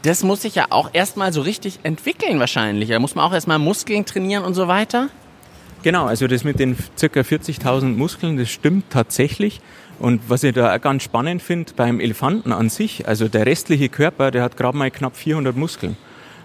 das 0.04 0.24
muss 0.24 0.42
sich 0.42 0.56
ja 0.56 0.68
auch 0.70 0.90
erstmal 0.94 1.34
so 1.34 1.42
richtig 1.42 1.80
entwickeln 1.84 2.40
wahrscheinlich. 2.40 2.90
Da 2.90 3.00
muss 3.00 3.16
man 3.16 3.26
auch 3.26 3.34
erstmal 3.34 3.60
Muskeln 3.60 4.06
trainieren 4.06 4.44
und 4.44 4.54
so 4.54 4.68
weiter. 4.68 5.10
Genau, 5.84 6.06
also 6.06 6.28
das 6.28 6.44
mit 6.44 6.60
den 6.60 6.76
ca. 6.76 7.06
40.000 7.06 7.96
Muskeln, 7.96 8.38
das 8.38 8.50
stimmt 8.50 8.90
tatsächlich. 8.90 9.62
Und 10.00 10.22
was 10.30 10.44
ich 10.44 10.54
da 10.54 10.76
auch 10.76 10.82
ganz 10.82 11.04
spannend 11.04 11.42
finde 11.42 11.74
beim 11.76 12.00
Elefanten 12.00 12.52
an 12.52 12.70
sich, 12.70 13.08
also 13.08 13.28
der 13.28 13.46
restliche 13.46 13.90
Körper, 13.90 14.32
der 14.32 14.44
hat 14.44 14.58
gerade 14.58 14.78
mal 14.78 14.92
knapp 14.92 15.16
400 15.16 15.56
Muskeln. 15.56 15.98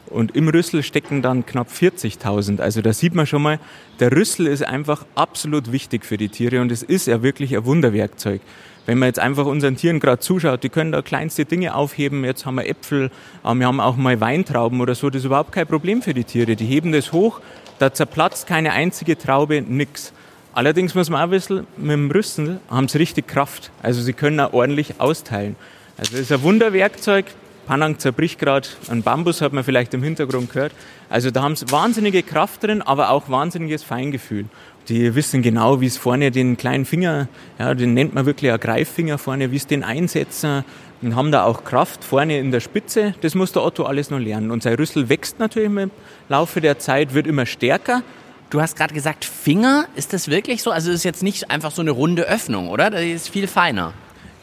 Und 0.06 0.36
im 0.36 0.48
Rüssel 0.48 0.82
stecken 0.82 1.22
dann 1.22 1.46
knapp 1.46 1.68
40.000. 1.68 2.60
Also 2.60 2.82
da 2.82 2.92
sieht 2.92 3.14
man 3.14 3.26
schon 3.26 3.42
mal, 3.42 3.58
der 4.00 4.12
Rüssel 4.12 4.46
ist 4.46 4.64
einfach 4.64 5.06
absolut 5.14 5.72
wichtig 5.72 6.04
für 6.04 6.16
die 6.16 6.28
Tiere 6.28 6.60
und 6.60 6.70
es 6.70 6.82
ist 6.82 7.06
ja 7.06 7.22
wirklich 7.22 7.56
ein 7.56 7.64
Wunderwerkzeug. 7.64 8.40
Wenn 8.86 8.98
man 8.98 9.08
jetzt 9.08 9.18
einfach 9.18 9.46
unseren 9.46 9.76
Tieren 9.76 9.98
gerade 9.98 10.18
zuschaut, 10.18 10.62
die 10.62 10.68
können 10.68 10.92
da 10.92 11.00
kleinste 11.00 11.44
Dinge 11.44 11.74
aufheben. 11.74 12.24
Jetzt 12.24 12.44
haben 12.44 12.56
wir 12.56 12.68
Äpfel, 12.68 13.10
wir 13.42 13.66
haben 13.66 13.80
auch 13.80 13.96
mal 13.96 14.20
Weintrauben 14.20 14.80
oder 14.80 14.94
so. 14.94 15.08
Das 15.08 15.20
ist 15.20 15.24
überhaupt 15.26 15.52
kein 15.52 15.66
Problem 15.66 16.02
für 16.02 16.12
die 16.12 16.24
Tiere. 16.24 16.54
Die 16.54 16.66
heben 16.66 16.92
das 16.92 17.12
hoch, 17.12 17.40
da 17.78 17.92
zerplatzt 17.92 18.46
keine 18.46 18.72
einzige 18.72 19.16
Traube, 19.16 19.62
nix. 19.62 20.12
Allerdings 20.52 20.94
muss 20.94 21.10
man 21.10 21.26
auch 21.26 21.30
wissen, 21.32 21.66
mit 21.76 21.92
dem 21.92 22.10
Rüssel 22.10 22.60
haben 22.70 22.88
sie 22.88 22.98
richtig 22.98 23.26
Kraft. 23.26 23.70
Also 23.82 24.02
sie 24.02 24.12
können 24.12 24.38
auch 24.38 24.52
ordentlich 24.52 25.00
austeilen. 25.00 25.56
Also 25.96 26.12
das 26.12 26.20
ist 26.20 26.32
ein 26.32 26.42
Wunderwerkzeug. 26.42 27.26
Panang 27.66 27.98
zerbricht 27.98 28.38
gerade, 28.38 28.68
ein 28.90 29.02
Bambus 29.02 29.40
hat 29.40 29.54
man 29.54 29.64
vielleicht 29.64 29.94
im 29.94 30.02
Hintergrund 30.02 30.52
gehört. 30.52 30.72
Also 31.08 31.30
da 31.30 31.42
haben 31.42 31.56
sie 31.56 31.70
wahnsinnige 31.70 32.22
Kraft 32.22 32.62
drin, 32.62 32.82
aber 32.82 33.08
auch 33.08 33.30
wahnsinniges 33.30 33.82
Feingefühl. 33.82 34.44
Die 34.88 35.14
wissen 35.14 35.40
genau, 35.40 35.80
wie 35.80 35.86
es 35.86 35.96
vorne 35.96 36.30
den 36.30 36.56
kleinen 36.58 36.84
Finger, 36.84 37.28
ja, 37.58 37.74
den 37.74 37.94
nennt 37.94 38.14
man 38.14 38.26
wirklich 38.26 38.52
ein 38.52 38.60
Greiffinger 38.60 39.16
vorne, 39.16 39.50
wie 39.50 39.56
es 39.56 39.66
den 39.66 39.82
einsetzen 39.82 40.64
und 41.00 41.16
haben 41.16 41.32
da 41.32 41.44
auch 41.44 41.64
Kraft 41.64 42.04
vorne 42.04 42.38
in 42.38 42.50
der 42.50 42.60
Spitze. 42.60 43.14
Das 43.20 43.34
muss 43.34 43.52
der 43.52 43.62
Otto 43.62 43.84
alles 43.84 44.10
noch 44.10 44.18
lernen. 44.18 44.50
Und 44.50 44.62
sein 44.62 44.74
Rüssel 44.74 45.08
wächst 45.08 45.38
natürlich 45.38 45.66
im 45.66 45.90
Laufe 46.28 46.60
der 46.60 46.78
Zeit, 46.78 47.14
wird 47.14 47.26
immer 47.26 47.46
stärker. 47.46 48.02
Du 48.50 48.60
hast 48.60 48.76
gerade 48.76 48.94
gesagt, 48.94 49.24
Finger, 49.24 49.86
ist 49.96 50.12
das 50.12 50.28
wirklich 50.28 50.62
so? 50.62 50.70
Also 50.70 50.90
es 50.90 50.96
ist 50.96 51.04
jetzt 51.04 51.22
nicht 51.22 51.50
einfach 51.50 51.70
so 51.70 51.82
eine 51.82 51.90
runde 51.90 52.22
Öffnung, 52.22 52.68
oder? 52.68 52.90
Das 52.90 53.02
ist 53.02 53.28
viel 53.30 53.46
feiner. 53.46 53.94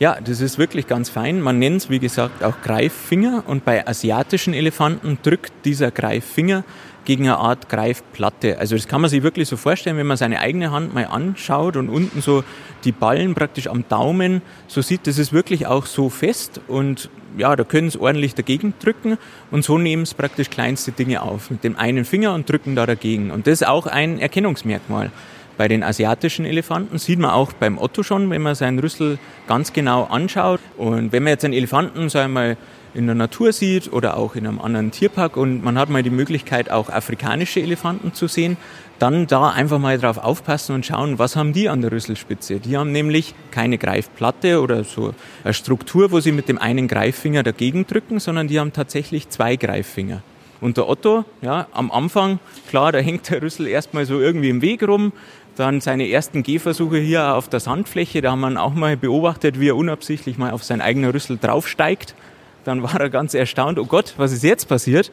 Ja, 0.01 0.17
das 0.19 0.41
ist 0.41 0.57
wirklich 0.57 0.87
ganz 0.87 1.11
fein. 1.11 1.41
Man 1.41 1.59
nennt 1.59 1.77
es, 1.77 1.91
wie 1.91 1.99
gesagt, 1.99 2.43
auch 2.43 2.59
Greiffinger. 2.63 3.43
Und 3.45 3.65
bei 3.65 3.87
asiatischen 3.87 4.55
Elefanten 4.55 5.19
drückt 5.21 5.53
dieser 5.63 5.91
Greiffinger 5.91 6.63
gegen 7.05 7.25
eine 7.25 7.37
Art 7.37 7.69
Greifplatte. 7.69 8.57
Also 8.57 8.75
das 8.75 8.87
kann 8.87 9.01
man 9.01 9.11
sich 9.11 9.21
wirklich 9.21 9.47
so 9.47 9.57
vorstellen, 9.57 9.97
wenn 9.97 10.07
man 10.07 10.17
seine 10.17 10.39
eigene 10.39 10.71
Hand 10.71 10.95
mal 10.95 11.05
anschaut 11.05 11.77
und 11.77 11.89
unten 11.89 12.23
so 12.23 12.43
die 12.83 12.91
Ballen 12.91 13.35
praktisch 13.35 13.67
am 13.67 13.87
Daumen 13.89 14.41
so 14.67 14.81
sieht, 14.81 15.05
das 15.05 15.19
ist 15.19 15.33
wirklich 15.33 15.67
auch 15.67 15.85
so 15.85 16.09
fest 16.09 16.61
und 16.67 17.11
ja, 17.37 17.55
da 17.55 17.63
können 17.63 17.91
sie 17.91 17.99
ordentlich 17.99 18.33
dagegen 18.33 18.73
drücken 18.79 19.19
und 19.51 19.63
so 19.63 19.77
nehmen 19.77 20.07
sie 20.07 20.15
praktisch 20.15 20.49
kleinste 20.49 20.91
Dinge 20.91 21.21
auf 21.21 21.51
mit 21.51 21.63
dem 21.63 21.77
einen 21.77 22.05
Finger 22.05 22.33
und 22.33 22.49
drücken 22.49 22.75
da 22.75 22.87
dagegen. 22.87 23.29
Und 23.29 23.45
das 23.45 23.61
ist 23.61 23.67
auch 23.67 23.85
ein 23.85 24.17
Erkennungsmerkmal. 24.17 25.11
Bei 25.57 25.67
den 25.67 25.83
asiatischen 25.83 26.45
Elefanten 26.45 26.97
sieht 26.97 27.19
man 27.19 27.31
auch 27.31 27.53
beim 27.53 27.77
Otto 27.77 28.03
schon, 28.03 28.29
wenn 28.29 28.41
man 28.41 28.55
seinen 28.55 28.79
Rüssel 28.79 29.19
ganz 29.47 29.73
genau 29.73 30.05
anschaut. 30.05 30.59
Und 30.77 31.11
wenn 31.11 31.23
man 31.23 31.31
jetzt 31.31 31.45
einen 31.45 31.53
Elefanten, 31.53 32.09
sagen 32.09 32.33
wir 32.33 32.41
mal, 32.41 32.57
in 32.93 33.05
der 33.05 33.15
Natur 33.15 33.53
sieht 33.53 33.91
oder 33.93 34.17
auch 34.17 34.35
in 34.35 34.45
einem 34.45 34.59
anderen 34.59 34.91
Tierpark 34.91 35.37
und 35.37 35.63
man 35.63 35.77
hat 35.77 35.89
mal 35.89 36.03
die 36.03 36.09
Möglichkeit, 36.09 36.69
auch 36.69 36.89
afrikanische 36.89 37.61
Elefanten 37.61 38.13
zu 38.13 38.27
sehen, 38.27 38.57
dann 38.99 39.27
da 39.27 39.49
einfach 39.49 39.79
mal 39.79 39.97
drauf 39.97 40.17
aufpassen 40.17 40.75
und 40.75 40.85
schauen, 40.85 41.17
was 41.17 41.35
haben 41.35 41.53
die 41.53 41.69
an 41.69 41.81
der 41.81 41.91
Rüsselspitze. 41.91 42.59
Die 42.59 42.77
haben 42.77 42.91
nämlich 42.91 43.33
keine 43.49 43.77
Greifplatte 43.77 44.61
oder 44.61 44.83
so 44.83 45.13
eine 45.43 45.53
Struktur, 45.53 46.11
wo 46.11 46.19
sie 46.19 46.31
mit 46.31 46.49
dem 46.49 46.59
einen 46.59 46.87
Greiffinger 46.87 47.43
dagegen 47.43 47.87
drücken, 47.87 48.19
sondern 48.19 48.47
die 48.47 48.59
haben 48.59 48.73
tatsächlich 48.73 49.29
zwei 49.29 49.55
Greiffinger. 49.55 50.21
Und 50.59 50.77
der 50.77 50.87
Otto, 50.87 51.25
ja, 51.41 51.67
am 51.73 51.89
Anfang, 51.89 52.37
klar, 52.69 52.91
da 52.91 52.99
hängt 52.99 53.31
der 53.31 53.41
Rüssel 53.41 53.67
erstmal 53.67 54.05
so 54.05 54.19
irgendwie 54.19 54.49
im 54.49 54.61
Weg 54.61 54.87
rum, 54.87 55.11
dann 55.55 55.81
seine 55.81 56.09
ersten 56.09 56.43
Gehversuche 56.43 56.97
hier 56.97 57.35
auf 57.35 57.49
der 57.49 57.59
Sandfläche, 57.59 58.21
da 58.21 58.31
haben 58.31 58.41
wir 58.41 58.61
auch 58.61 58.73
mal 58.73 58.97
beobachtet, 58.97 59.59
wie 59.59 59.69
er 59.69 59.75
unabsichtlich 59.75 60.37
mal 60.37 60.51
auf 60.51 60.63
sein 60.63 60.81
eigener 60.81 61.13
Rüssel 61.13 61.37
draufsteigt 61.37 62.15
dann 62.63 62.83
war 62.83 62.99
er 62.99 63.09
ganz 63.09 63.33
erstaunt, 63.33 63.79
oh 63.79 63.85
Gott, 63.85 64.13
was 64.17 64.31
ist 64.31 64.43
jetzt 64.43 64.67
passiert? 64.67 65.11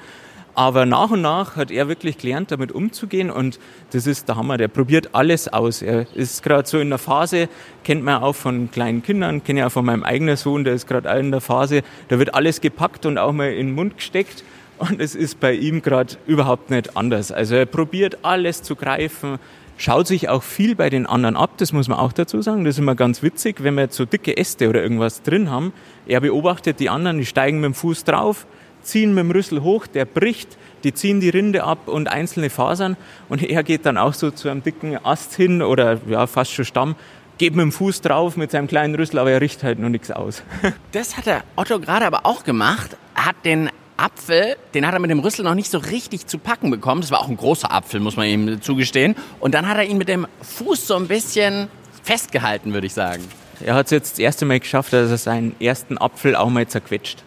Aber 0.54 0.86
nach 0.86 1.10
und 1.10 1.22
nach 1.22 1.54
hat 1.54 1.70
er 1.70 1.86
wirklich 1.86 2.18
gelernt, 2.18 2.50
damit 2.50 2.72
umzugehen 2.72 3.30
und 3.30 3.60
das 3.92 4.08
ist 4.08 4.28
der 4.28 4.34
Hammer. 4.34 4.56
Der 4.56 4.66
probiert 4.66 5.10
alles 5.12 5.46
aus. 5.46 5.82
Er 5.82 6.06
ist 6.16 6.42
gerade 6.42 6.68
so 6.68 6.80
in 6.80 6.88
der 6.88 6.98
Phase, 6.98 7.48
kennt 7.84 8.02
man 8.02 8.22
auch 8.22 8.34
von 8.34 8.68
kleinen 8.68 9.02
Kindern, 9.02 9.44
kenne 9.44 9.60
ich 9.60 9.66
auch 9.66 9.70
von 9.70 9.84
meinem 9.84 10.02
eigenen 10.02 10.36
Sohn, 10.36 10.64
der 10.64 10.74
ist 10.74 10.88
gerade 10.88 11.08
in 11.20 11.30
der 11.30 11.40
Phase, 11.40 11.82
da 12.08 12.18
wird 12.18 12.34
alles 12.34 12.60
gepackt 12.60 13.06
und 13.06 13.18
auch 13.18 13.32
mal 13.32 13.52
in 13.52 13.68
den 13.68 13.74
Mund 13.76 13.98
gesteckt. 13.98 14.42
Und 14.78 15.00
es 15.00 15.14
ist 15.14 15.40
bei 15.40 15.52
ihm 15.52 15.82
gerade 15.82 16.14
überhaupt 16.26 16.70
nicht 16.70 16.96
anders. 16.96 17.32
Also 17.32 17.56
er 17.56 17.66
probiert 17.66 18.18
alles 18.22 18.62
zu 18.62 18.76
greifen, 18.76 19.38
schaut 19.76 20.06
sich 20.06 20.28
auch 20.28 20.42
viel 20.42 20.74
bei 20.74 20.90
den 20.90 21.06
anderen 21.06 21.36
ab, 21.36 21.50
das 21.56 21.72
muss 21.72 21.88
man 21.88 21.98
auch 21.98 22.12
dazu 22.12 22.42
sagen. 22.42 22.64
Das 22.64 22.74
ist 22.74 22.78
immer 22.78 22.94
ganz 22.94 23.22
witzig, 23.22 23.62
wenn 23.62 23.74
wir 23.74 23.82
jetzt 23.82 23.96
so 23.96 24.04
dicke 24.04 24.36
Äste 24.36 24.68
oder 24.68 24.82
irgendwas 24.82 25.22
drin 25.22 25.50
haben. 25.50 25.72
Er 26.06 26.20
beobachtet 26.20 26.80
die 26.80 26.90
anderen, 26.90 27.18
die 27.18 27.26
steigen 27.26 27.60
mit 27.60 27.66
dem 27.66 27.74
Fuß 27.74 28.04
drauf, 28.04 28.46
ziehen 28.82 29.14
mit 29.14 29.24
dem 29.24 29.30
Rüssel 29.30 29.62
hoch, 29.62 29.86
der 29.86 30.04
bricht, 30.04 30.56
die 30.84 30.94
ziehen 30.94 31.20
die 31.20 31.28
Rinde 31.28 31.64
ab 31.64 31.88
und 31.88 32.08
einzelne 32.08 32.50
Fasern 32.50 32.96
und 33.28 33.42
er 33.42 33.62
geht 33.62 33.86
dann 33.86 33.96
auch 33.96 34.14
so 34.14 34.30
zu 34.30 34.48
einem 34.48 34.62
dicken 34.62 34.96
Ast 35.04 35.34
hin 35.34 35.62
oder 35.62 36.00
ja, 36.08 36.26
fast 36.26 36.52
schon 36.52 36.64
Stamm, 36.64 36.96
geht 37.38 37.54
mit 37.54 37.62
dem 37.62 37.72
Fuß 37.72 38.00
drauf 38.00 38.36
mit 38.36 38.50
seinem 38.50 38.66
kleinen 38.66 38.94
Rüssel, 38.94 39.18
aber 39.18 39.30
er 39.30 39.40
riecht 39.40 39.62
halt 39.62 39.78
noch 39.78 39.88
nichts 39.88 40.10
aus. 40.10 40.42
Das 40.92 41.16
hat 41.16 41.26
der 41.26 41.44
Otto 41.56 41.78
gerade 41.78 42.06
aber 42.06 42.24
auch 42.24 42.44
gemacht, 42.44 42.96
hat 43.14 43.36
den 43.44 43.70
Apfel, 43.98 44.56
den 44.74 44.86
hat 44.86 44.94
er 44.94 45.00
mit 45.00 45.10
dem 45.10 45.18
Rüssel 45.18 45.44
noch 45.44 45.54
nicht 45.54 45.70
so 45.70 45.78
richtig 45.78 46.26
zu 46.26 46.38
packen 46.38 46.70
bekommen. 46.70 47.00
Das 47.00 47.10
war 47.10 47.20
auch 47.20 47.28
ein 47.28 47.36
großer 47.36 47.72
Apfel, 47.72 48.00
muss 48.00 48.16
man 48.16 48.26
ihm 48.26 48.62
zugestehen. 48.62 49.16
Und 49.40 49.54
dann 49.54 49.68
hat 49.68 49.76
er 49.76 49.84
ihn 49.84 49.98
mit 49.98 50.08
dem 50.08 50.26
Fuß 50.40 50.86
so 50.86 50.96
ein 50.96 51.08
bisschen 51.08 51.68
festgehalten, 52.04 52.72
würde 52.72 52.86
ich 52.86 52.94
sagen. 52.94 53.24
Er 53.64 53.74
hat 53.74 53.86
es 53.86 53.90
jetzt 53.90 54.12
das 54.12 54.18
erste 54.20 54.46
Mal 54.46 54.60
geschafft, 54.60 54.92
dass 54.92 55.10
er 55.10 55.18
seinen 55.18 55.54
ersten 55.60 55.98
Apfel 55.98 56.36
auch 56.36 56.48
mal 56.48 56.66
zerquetscht. 56.66 57.24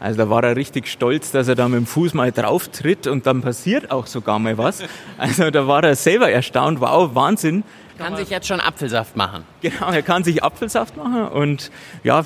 Also 0.00 0.18
da 0.18 0.30
war 0.30 0.44
er 0.44 0.56
richtig 0.56 0.88
stolz, 0.88 1.32
dass 1.32 1.48
er 1.48 1.54
da 1.54 1.68
mit 1.68 1.78
dem 1.78 1.86
Fuß 1.86 2.14
mal 2.14 2.30
drauf 2.30 2.68
tritt 2.68 3.06
und 3.06 3.26
dann 3.26 3.42
passiert 3.42 3.90
auch 3.90 4.06
sogar 4.06 4.38
mal 4.38 4.58
was. 4.58 4.82
Also 5.18 5.50
da 5.50 5.66
war 5.66 5.82
er 5.82 5.96
selber 5.96 6.30
erstaunt, 6.30 6.80
wow, 6.80 7.14
Wahnsinn. 7.14 7.64
Kann 7.96 8.16
sich 8.16 8.30
jetzt 8.30 8.46
schon 8.46 8.60
Apfelsaft 8.60 9.16
machen. 9.16 9.44
Genau, 9.60 9.90
er 9.90 10.02
kann 10.02 10.22
sich 10.22 10.44
Apfelsaft 10.44 10.96
machen 10.96 11.26
und 11.26 11.72
ja, 12.04 12.24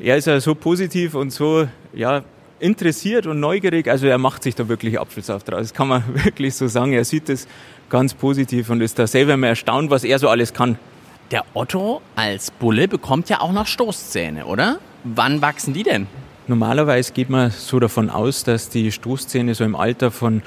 er 0.00 0.16
ist 0.16 0.26
ja 0.26 0.40
so 0.40 0.56
positiv 0.56 1.14
und 1.14 1.30
so 1.30 1.68
ja, 1.92 2.22
interessiert 2.58 3.26
und 3.26 3.40
neugierig. 3.40 3.88
Also 3.88 4.06
er 4.06 4.18
macht 4.18 4.42
sich 4.42 4.54
da 4.54 4.68
wirklich 4.68 4.98
Apfelsaft 5.00 5.48
draus. 5.48 5.60
Das 5.60 5.74
kann 5.74 5.88
man 5.88 6.02
wirklich 6.24 6.54
so 6.54 6.68
sagen. 6.68 6.92
Er 6.92 7.04
sieht 7.04 7.28
das 7.28 7.46
ganz 7.88 8.14
positiv 8.14 8.70
und 8.70 8.80
ist 8.80 8.98
da 8.98 9.06
selber 9.06 9.36
mal 9.36 9.48
erstaunt, 9.48 9.90
was 9.90 10.04
er 10.04 10.18
so 10.18 10.28
alles 10.28 10.52
kann. 10.52 10.78
Der 11.30 11.44
Otto 11.54 12.00
als 12.14 12.50
Bulle 12.50 12.86
bekommt 12.88 13.28
ja 13.28 13.40
auch 13.40 13.52
noch 13.52 13.66
Stoßzähne, 13.66 14.46
oder? 14.46 14.78
Wann 15.02 15.42
wachsen 15.42 15.74
die 15.74 15.82
denn? 15.82 16.06
Normalerweise 16.46 17.12
geht 17.12 17.28
man 17.28 17.50
so 17.50 17.80
davon 17.80 18.10
aus, 18.10 18.44
dass 18.44 18.68
die 18.68 18.92
Stoßzähne 18.92 19.54
so 19.54 19.64
im 19.64 19.74
Alter 19.74 20.12
von 20.12 20.42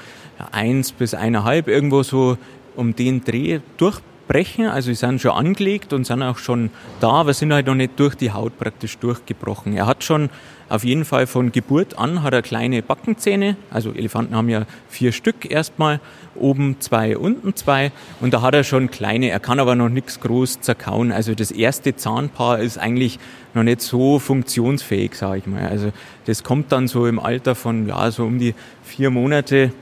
eins 0.52 0.92
bis 0.92 1.12
eineinhalb 1.12 1.68
irgendwo 1.68 2.02
so 2.02 2.38
um 2.76 2.96
den 2.96 3.22
Dreh 3.24 3.60
durch 3.76 4.00
brechen, 4.30 4.66
also 4.66 4.86
sie 4.86 4.94
sind 4.94 5.20
schon 5.20 5.32
angelegt 5.32 5.92
und 5.92 6.04
sind 6.04 6.22
auch 6.22 6.38
schon 6.38 6.70
da, 7.00 7.10
aber 7.10 7.34
sind 7.34 7.52
halt 7.52 7.66
noch 7.66 7.74
nicht 7.74 7.98
durch 7.98 8.14
die 8.14 8.30
Haut 8.30 8.56
praktisch 8.58 8.96
durchgebrochen. 8.98 9.72
Er 9.72 9.86
hat 9.86 10.04
schon 10.04 10.30
auf 10.70 10.84
jeden 10.84 11.04
Fall 11.04 11.26
von 11.26 11.52
Geburt 11.52 11.98
an 11.98 12.22
hat 12.22 12.32
er 12.32 12.42
kleine 12.42 12.82
Backenzähne, 12.82 13.56
also 13.70 13.92
Elefanten 13.92 14.34
haben 14.36 14.48
ja 14.48 14.66
vier 14.88 15.12
Stück 15.12 15.50
erstmal, 15.50 16.00
oben 16.36 16.76
zwei, 16.78 17.18
unten 17.18 17.54
zwei 17.56 17.92
und 18.20 18.32
da 18.32 18.40
hat 18.40 18.54
er 18.54 18.64
schon 18.64 18.90
kleine, 18.90 19.30
er 19.30 19.40
kann 19.40 19.58
aber 19.58 19.74
noch 19.74 19.88
nichts 19.88 20.20
groß 20.20 20.60
zerkauen. 20.60 21.12
Also 21.12 21.34
das 21.34 21.50
erste 21.50 21.96
Zahnpaar 21.96 22.60
ist 22.60 22.78
eigentlich 22.78 23.18
noch 23.52 23.64
nicht 23.64 23.82
so 23.82 24.18
funktionsfähig, 24.18 25.14
sage 25.14 25.38
ich 25.38 25.46
mal. 25.46 25.66
Also 25.66 25.92
das 26.26 26.44
kommt 26.44 26.70
dann 26.72 26.86
so 26.86 27.06
im 27.06 27.18
Alter 27.18 27.54
von 27.54 27.88
ja 27.88 28.10
so 28.10 28.24
um 28.24 28.38
die 28.38 28.54
vier 28.84 29.10
Monate 29.10 29.72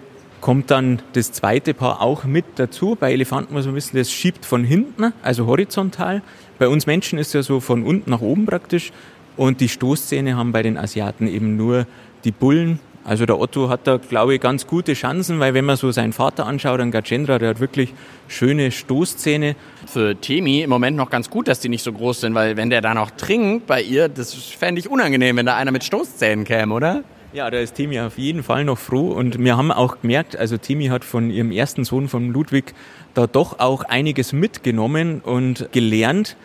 kommt 0.41 0.71
dann 0.71 1.03
das 1.13 1.33
zweite 1.33 1.75
Paar 1.75 2.01
auch 2.01 2.25
mit 2.25 2.45
dazu. 2.57 2.97
Bei 2.99 3.13
Elefanten 3.13 3.55
muss 3.55 3.67
man 3.67 3.75
wissen, 3.75 3.97
das 3.97 4.11
schiebt 4.11 4.45
von 4.45 4.65
hinten, 4.65 5.13
also 5.23 5.47
horizontal. 5.47 6.23
Bei 6.59 6.69
uns 6.69 6.87
Menschen 6.87 7.19
ist 7.19 7.35
ja 7.35 7.43
so 7.43 7.61
von 7.61 7.83
unten 7.83 8.11
nach 8.11 8.21
oben 8.21 8.47
praktisch. 8.47 8.93
Und 9.39 9.61
die 9.61 9.69
Stoßzähne 9.69 10.37
haben 10.37 10.53
bei 10.53 10.63
den 10.63 10.77
Asiaten 10.77 11.29
eben 11.29 11.57
nur 11.57 11.87
die 12.25 12.33
Bullen. 12.33 12.81
Also 13.05 13.25
der 13.25 13.41
Otto 13.41 13.71
hat 13.71 13.87
da, 13.87 13.97
glaube 13.97 14.35
ich, 14.35 14.41
ganz 14.41 14.67
gute 14.67 14.93
Chancen, 14.93 15.39
weil 15.41 15.55
wenn 15.55 15.65
man 15.65 15.77
so 15.77 15.93
seinen 15.93 16.13
Vater 16.13 16.45
anschaut, 16.45 16.81
dann 16.81 16.91
Gajendra, 16.91 17.39
der 17.39 17.51
hat 17.51 17.61
wirklich 17.61 17.95
schöne 18.27 18.71
Stoßzähne. 18.71 19.55
Für 19.87 20.21
Temi 20.21 20.61
im 20.63 20.69
Moment 20.69 20.97
noch 20.97 21.09
ganz 21.09 21.31
gut, 21.31 21.49
dass 21.49 21.61
die 21.61 21.71
nicht 21.71 21.85
so 21.85 21.93
groß 21.93 22.21
sind, 22.21 22.35
weil 22.35 22.57
wenn 22.57 22.69
der 22.69 22.83
da 22.83 22.93
noch 22.93 23.13
trinkt 23.13 23.67
bei 23.67 23.81
ihr, 23.81 24.09
das 24.09 24.35
fände 24.35 24.81
ich 24.81 24.91
unangenehm, 24.91 25.37
wenn 25.37 25.47
da 25.47 25.57
einer 25.57 25.71
mit 25.71 25.85
Stoßzähnen 25.85 26.45
käme, 26.45 26.75
oder? 26.75 27.05
Ja, 27.33 27.51
da 27.51 27.59
ist 27.59 27.77
Timi 27.77 28.01
auf 28.01 28.19
jeden 28.19 28.43
Fall 28.43 28.65
noch 28.65 28.79
froh 28.79 29.13
und 29.13 29.39
wir 29.39 29.57
haben 29.57 29.71
auch 29.71 30.01
gemerkt, 30.01 30.37
also 30.37 30.57
Timi 30.57 30.87
hat 30.89 31.05
von 31.05 31.31
ihrem 31.31 31.53
ersten 31.53 31.85
Sohn, 31.85 32.09
von 32.09 32.31
Ludwig, 32.31 32.75
da 33.15 33.27
doch 33.27 33.61
auch 33.61 33.85
einiges 33.85 34.33
mitgenommen 34.33 35.21
und 35.21 35.71
gelernt. 35.71 36.37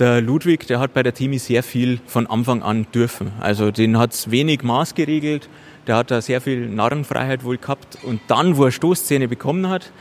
Der 0.00 0.22
Ludwig, 0.22 0.66
der 0.66 0.80
hat 0.80 0.94
bei 0.94 1.02
der 1.02 1.12
Timi 1.12 1.38
sehr 1.38 1.62
viel 1.62 2.00
von 2.06 2.26
Anfang 2.26 2.62
an 2.62 2.86
dürfen. 2.94 3.32
Also 3.38 3.70
den 3.70 3.98
hat's 3.98 4.30
wenig 4.30 4.62
Maß 4.62 4.94
geregelt, 4.94 5.50
der 5.86 5.96
hat 5.96 6.10
da 6.10 6.22
sehr 6.22 6.40
viel 6.40 6.70
Narrenfreiheit 6.70 7.44
wohl 7.44 7.58
gehabt 7.58 7.98
und 8.02 8.18
dann, 8.26 8.56
wo 8.56 8.64
er 8.64 8.70
Stoßzähne 8.70 9.28
bekommen 9.28 9.68
hat, 9.68 9.92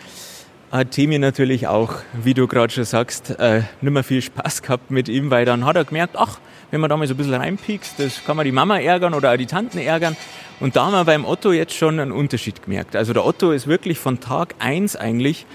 hat 0.72 0.91
Timi 0.91 1.20
natürlich 1.20 1.68
auch, 1.68 1.96
wie 2.13 2.34
du 2.34 2.48
gerade 2.48 2.72
schon 2.72 2.86
sagst, 2.86 3.38
äh, 3.39 3.63
nicht 3.82 3.91
mehr 3.91 4.06
viel 4.06 4.22
Spaß 4.22 4.62
gehabt 4.62 4.89
mit 4.89 5.10
ihm, 5.10 5.32
weil 5.32 5.44
dann 5.44 5.65
hat 5.65 5.75
er 5.75 5.84
gemerkt, 5.84 6.15
ach, 6.18 6.39
wenn 6.72 6.79
man 6.79 6.89
da 6.89 6.96
mal 6.96 7.06
so 7.06 7.13
ein 7.13 7.18
bisschen 7.18 7.34
reinpiekst, 7.34 8.00
das 8.00 8.24
kann 8.24 8.38
man 8.38 8.46
die 8.46 8.53
Mama 8.53 8.79
ärgern 8.79 9.13
oder 9.13 9.34
auch 9.34 9.38
die 9.38 9.48
Tanten 9.48 9.79
ärgern. 9.79 10.15
Und 10.62 10.77
da 10.77 10.86
haben 10.86 10.94
wir 10.94 11.03
beim 11.03 11.25
Otto 11.25 11.51
jetzt 11.51 11.74
schon 11.74 12.00
einen 12.00 12.13
Unterschied 12.13 12.63
gemerkt. 12.63 12.96
Also 12.96 13.12
der 13.12 13.25
Otto 13.25 13.51
ist 13.51 13.68
wirklich 13.68 14.00
von 14.00 14.22
Tag 14.22 14.56
eins 14.60 14.96
eigentlich, 14.96 15.46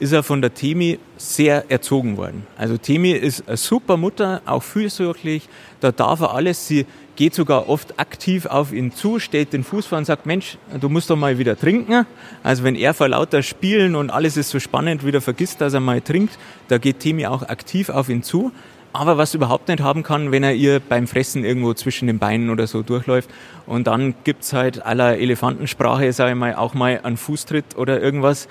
ist 0.00 0.12
er 0.12 0.22
von 0.22 0.40
der 0.40 0.54
Temi 0.54 0.98
sehr 1.16 1.70
erzogen 1.70 2.16
worden. 2.16 2.46
Also 2.56 2.76
Temi 2.76 3.12
ist 3.12 3.46
eine 3.46 3.56
super 3.56 3.96
Mutter, 3.96 4.42
auch 4.46 4.62
fürsorglich, 4.62 5.48
da 5.80 5.92
darf 5.92 6.20
er 6.20 6.34
alles. 6.34 6.66
Sie 6.66 6.86
geht 7.16 7.34
sogar 7.34 7.68
oft 7.68 8.00
aktiv 8.00 8.46
auf 8.46 8.72
ihn 8.72 8.92
zu, 8.92 9.18
stellt 9.18 9.52
den 9.52 9.62
Fuß 9.62 9.86
vor 9.86 9.98
und 9.98 10.06
sagt, 10.06 10.24
Mensch, 10.24 10.56
du 10.80 10.88
musst 10.88 11.10
doch 11.10 11.16
mal 11.16 11.38
wieder 11.38 11.58
trinken. 11.58 12.06
Also 12.42 12.64
wenn 12.64 12.74
er 12.74 12.94
vor 12.94 13.08
lauter 13.08 13.42
Spielen 13.42 13.94
und 13.94 14.10
alles 14.10 14.36
ist 14.36 14.50
so 14.50 14.58
spannend 14.58 15.04
wieder 15.04 15.20
vergisst, 15.20 15.60
dass 15.60 15.74
er 15.74 15.80
mal 15.80 16.00
trinkt, 16.00 16.38
da 16.68 16.78
geht 16.78 17.00
Temi 17.00 17.26
auch 17.26 17.42
aktiv 17.42 17.90
auf 17.90 18.08
ihn 18.08 18.22
zu 18.22 18.52
aber 18.92 19.18
was 19.18 19.34
überhaupt 19.34 19.68
nicht 19.68 19.82
haben 19.82 20.02
kann, 20.02 20.32
wenn 20.32 20.42
er 20.42 20.54
ihr 20.54 20.80
beim 20.80 21.06
Fressen 21.06 21.44
irgendwo 21.44 21.74
zwischen 21.74 22.06
den 22.06 22.18
Beinen 22.18 22.50
oder 22.50 22.66
so 22.66 22.82
durchläuft. 22.82 23.30
Und 23.66 23.86
dann 23.86 24.14
gibt's 24.24 24.52
halt 24.52 24.84
aller 24.84 25.18
Elefantensprache, 25.18 26.12
sage 26.12 26.32
ich 26.32 26.36
mal, 26.36 26.54
auch 26.54 26.74
mal 26.74 27.00
einen 27.02 27.16
Fußtritt 27.16 27.76
oder 27.76 28.00
irgendwas. 28.00 28.48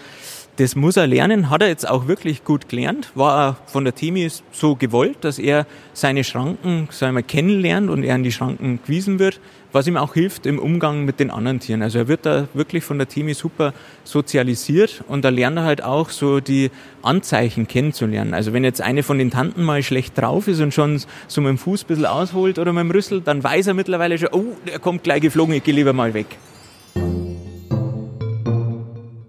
Das 0.59 0.75
muss 0.75 0.97
er 0.97 1.07
lernen, 1.07 1.49
hat 1.49 1.61
er 1.61 1.69
jetzt 1.69 1.87
auch 1.87 2.09
wirklich 2.09 2.43
gut 2.43 2.67
gelernt, 2.67 3.13
war 3.15 3.47
er 3.47 3.57
von 3.67 3.85
der 3.85 3.95
Temi 3.95 4.27
so 4.51 4.75
gewollt, 4.75 5.19
dass 5.21 5.39
er 5.39 5.65
seine 5.93 6.25
Schranken, 6.25 6.89
sagen 6.91 7.25
kennenlernt 7.25 7.89
und 7.89 8.03
er 8.03 8.15
an 8.15 8.23
die 8.23 8.31
Schranken 8.33 8.81
gewiesen 8.83 9.19
wird, 9.19 9.39
was 9.71 9.87
ihm 9.87 9.95
auch 9.95 10.15
hilft 10.15 10.45
im 10.45 10.59
Umgang 10.59 11.05
mit 11.05 11.21
den 11.21 11.31
anderen 11.31 11.61
Tieren. 11.61 11.81
Also 11.81 11.99
er 11.99 12.07
wird 12.09 12.25
da 12.25 12.49
wirklich 12.53 12.83
von 12.83 12.97
der 12.97 13.07
Temi 13.07 13.35
super 13.35 13.73
sozialisiert 14.03 15.01
und 15.07 15.23
da 15.23 15.29
lernt 15.29 15.59
er 15.59 15.63
halt 15.63 15.81
auch 15.81 16.09
so 16.09 16.41
die 16.41 16.71
Anzeichen 17.03 17.65
kennenzulernen. 17.69 18.33
Also 18.33 18.51
wenn 18.51 18.65
jetzt 18.65 18.81
eine 18.81 19.01
von 19.01 19.17
den 19.17 19.31
Tanten 19.31 19.63
mal 19.63 19.81
schlecht 19.81 20.17
drauf 20.17 20.49
ist 20.49 20.59
und 20.59 20.73
schon 20.73 21.01
so 21.29 21.39
mit 21.39 21.51
dem 21.51 21.57
Fuß 21.57 21.83
ein 21.83 21.87
bisschen 21.87 22.05
ausholt 22.05 22.59
oder 22.59 22.73
mit 22.73 22.81
dem 22.81 22.91
Rüssel, 22.91 23.21
dann 23.21 23.41
weiß 23.41 23.67
er 23.67 23.75
mittlerweile 23.75 24.17
schon, 24.17 24.29
oh, 24.33 24.57
der 24.67 24.79
kommt 24.79 25.05
gleich 25.05 25.21
geflogen, 25.21 25.55
ich 25.55 25.63
gehe 25.63 25.73
lieber 25.73 25.93
mal 25.93 26.13
weg. 26.13 26.27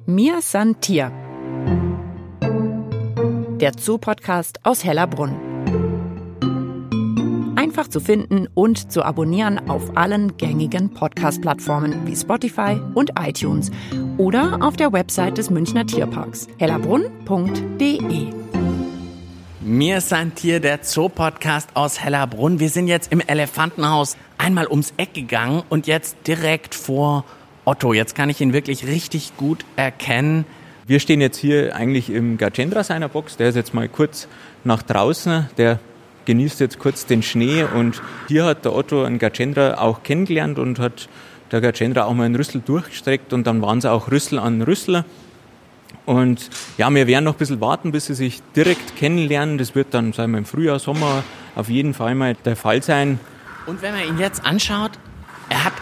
Mir 0.07 0.43
san 0.43 0.81
Tier. 0.81 1.20
Der 3.61 3.73
Zoo-Podcast 3.79 4.65
aus 4.65 4.85
Hellerbrunn. 4.85 5.37
Einfach 7.57 7.89
zu 7.89 8.01
finden 8.01 8.49
und 8.55 8.91
zu 8.91 9.03
abonnieren 9.03 9.69
auf 9.69 9.99
allen 9.99 10.39
gängigen 10.39 10.95
Podcast-Plattformen 10.95 12.07
wie 12.07 12.17
Spotify 12.17 12.81
und 12.95 13.13
iTunes 13.21 13.71
oder 14.17 14.61
auf 14.63 14.79
der 14.79 14.95
Website 14.95 15.37
des 15.37 15.51
Münchner 15.51 15.87
Tierparks 15.87 16.49
hellerbrunn.de. 16.59 18.29
Mir 19.61 20.01
san 20.01 20.35
Tier, 20.35 20.61
der 20.61 20.79
Zoo-Podcast 20.83 21.69
aus 21.75 22.01
Hellerbrunn. 22.01 22.61
Wir 22.61 22.71
sind 22.71 22.89
jetzt 22.89 23.13
im 23.13 23.21
Elefantenhaus 23.21 24.17
einmal 24.39 24.69
ums 24.69 24.95
Eck 24.97 25.13
gegangen 25.13 25.65
und 25.69 25.87
jetzt 25.87 26.17
direkt 26.27 26.75
vor 26.75 27.27
Otto. 27.67 27.93
Jetzt 27.93 28.15
kann 28.15 28.31
ich 28.31 28.41
ihn 28.41 28.55
wirklich 28.55 28.87
richtig 28.87 29.37
gut 29.37 29.67
erkennen. 29.77 30.47
Wir 30.87 31.01
stehen 31.01 31.21
jetzt 31.21 31.37
hier 31.39 31.77
eigentlich 31.77 32.11
im 32.11 32.39
Gajendra 32.39 32.83
seiner 32.83 33.09
Box. 33.09 33.37
Der 33.37 33.49
ist 33.49 33.55
jetzt 33.55 33.75
mal 33.75 33.89
kurz 33.89 34.29
nach 34.65 34.83
draußen. 34.83 35.49
Der 35.57 35.79
genießt 36.25 36.61
jetzt 36.61 36.79
kurz 36.79 37.07
den 37.07 37.23
Schnee 37.23 37.65
und 37.65 38.03
hier 38.29 38.45
hat 38.45 38.65
der 38.65 38.75
Otto 38.75 39.05
einen 39.05 39.19
Gajendra 39.19 39.75
auch 39.79 40.03
kennengelernt 40.03 40.59
und 40.59 40.79
hat 40.79 41.09
der 41.51 41.61
Gajendra 41.61 42.05
auch 42.05 42.15
mal 42.15 42.25
einen 42.25 42.37
Rüssel 42.37 42.61
durchgestreckt 42.65 43.33
und 43.33 43.47
dann 43.47 43.63
waren 43.63 43.79
es 43.79 43.85
auch 43.85 44.11
Rüssel 44.11 44.39
an 44.39 44.63
Rüssel. 44.63 45.05
Und 46.07 46.51
ja, 46.79 46.91
wir 46.91 47.07
werden 47.07 47.25
noch 47.25 47.35
ein 47.35 47.39
bisschen 47.39 47.61
warten, 47.61 47.93
bis 47.93 48.07
sie 48.07 48.15
sich 48.15 48.43
direkt 48.55 48.97
kennenlernen. 48.97 49.59
Das 49.59 49.75
wird 49.75 49.95
dann, 49.95 50.13
sagen 50.13 50.33
wir, 50.33 50.39
im 50.39 50.45
Frühjahr, 50.45 50.79
Sommer 50.79 51.25
auf 51.57 51.69
jeden 51.69 51.95
Fall 51.95 52.15
mal 52.15 52.35
der 52.45 52.57
Fall 52.57 52.83
sein. 52.83 53.21
Und 53.67 53.83
wenn 53.83 53.95
man 53.95 54.07
ihn 54.07 54.19
jetzt 54.19 54.45
anschaut, 54.45 54.93
er 55.49 55.65
hat 55.65 55.75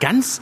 ganz 0.00 0.40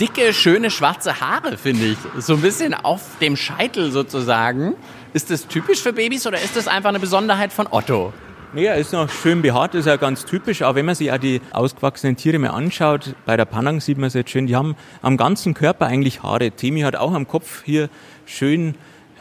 dicke, 0.00 0.32
schöne 0.32 0.70
schwarze 0.70 1.20
Haare, 1.20 1.56
finde 1.56 1.86
ich. 1.86 1.98
So 2.18 2.34
ein 2.34 2.40
bisschen 2.40 2.74
auf 2.74 3.02
dem 3.20 3.36
Scheitel 3.36 3.90
sozusagen. 3.90 4.74
Ist 5.12 5.30
das 5.30 5.46
typisch 5.46 5.82
für 5.82 5.92
Babys 5.92 6.26
oder 6.26 6.40
ist 6.40 6.56
das 6.56 6.68
einfach 6.68 6.88
eine 6.88 7.00
Besonderheit 7.00 7.52
von 7.52 7.66
Otto? 7.70 8.12
Nee, 8.54 8.66
er 8.66 8.76
ist 8.76 8.92
noch 8.92 9.08
schön 9.08 9.40
behaart, 9.40 9.74
ist 9.74 9.86
ja 9.86 9.96
ganz 9.96 10.26
typisch. 10.26 10.60
Aber 10.60 10.74
wenn 10.74 10.84
man 10.84 10.94
sich 10.94 11.10
auch 11.10 11.18
die 11.18 11.40
ausgewachsenen 11.52 12.16
Tiere 12.16 12.38
mal 12.38 12.50
anschaut, 12.50 13.14
bei 13.24 13.36
der 13.36 13.46
Panang 13.46 13.80
sieht 13.80 13.96
man 13.96 14.08
es 14.08 14.14
jetzt 14.14 14.30
schön, 14.30 14.46
die 14.46 14.56
haben 14.56 14.76
am 15.00 15.16
ganzen 15.16 15.54
Körper 15.54 15.86
eigentlich 15.86 16.22
Haare. 16.22 16.50
Temi 16.50 16.82
hat 16.82 16.94
auch 16.96 17.14
am 17.14 17.26
Kopf 17.26 17.62
hier 17.64 17.88
schön 18.26 18.74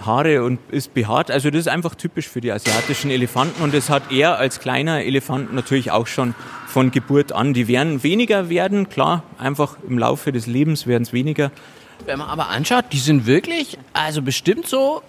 Haare 0.05 0.43
und 0.43 0.59
ist 0.69 0.93
behaart. 0.93 1.31
Also 1.31 1.49
das 1.49 1.61
ist 1.61 1.67
einfach 1.67 1.95
typisch 1.95 2.27
für 2.27 2.41
die 2.41 2.51
asiatischen 2.51 3.09
Elefanten 3.09 3.63
und 3.63 3.73
das 3.73 3.89
hat 3.89 4.11
er 4.11 4.37
als 4.37 4.59
kleiner 4.59 5.03
Elefant 5.03 5.53
natürlich 5.53 5.91
auch 5.91 6.07
schon 6.07 6.35
von 6.71 6.91
Geburt 6.91 7.33
an. 7.33 7.53
Die 7.53 7.67
werden 7.67 8.01
weniger 8.03 8.49
werden, 8.49 8.89
klar, 8.89 9.23
einfach 9.37 9.77
im 9.87 9.99
Laufe 9.99 10.31
des 10.31 10.47
Lebens 10.47 10.87
werden 10.87 11.03
es 11.03 11.13
weniger. 11.13 11.51
Wenn 12.05 12.17
man 12.17 12.29
aber 12.29 12.49
anschaut, 12.49 12.85
die 12.91 12.97
sind 12.97 13.27
wirklich, 13.27 13.77
also 13.93 14.21
bestimmt 14.21 14.67
so 14.67 15.03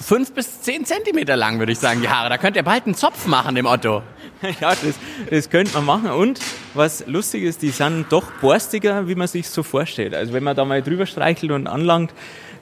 fünf 0.00 0.32
bis 0.32 0.60
zehn 0.60 0.84
Zentimeter 0.84 1.36
lang, 1.36 1.58
würde 1.58 1.72
ich 1.72 1.78
sagen, 1.78 2.02
die 2.02 2.08
Haare. 2.08 2.28
Da 2.28 2.38
könnt 2.38 2.56
ihr 2.56 2.62
bald 2.62 2.84
einen 2.84 2.94
Zopf 2.94 3.26
machen, 3.26 3.54
dem 3.54 3.66
Otto. 3.66 4.02
Ja, 4.60 4.74
das, 4.74 4.96
das 5.30 5.48
könnte 5.48 5.72
man 5.72 5.86
machen. 5.86 6.10
Und 6.10 6.40
was 6.74 7.06
lustig 7.06 7.42
ist, 7.44 7.62
die 7.62 7.70
sind 7.70 8.06
doch 8.10 8.30
borstiger, 8.42 9.08
wie 9.08 9.14
man 9.14 9.28
sich 9.28 9.48
so 9.48 9.62
vorstellt. 9.62 10.14
Also 10.14 10.34
wenn 10.34 10.44
man 10.44 10.54
da 10.54 10.66
mal 10.66 10.82
drüber 10.82 11.06
streichelt 11.06 11.52
und 11.52 11.66
anlangt, 11.66 12.12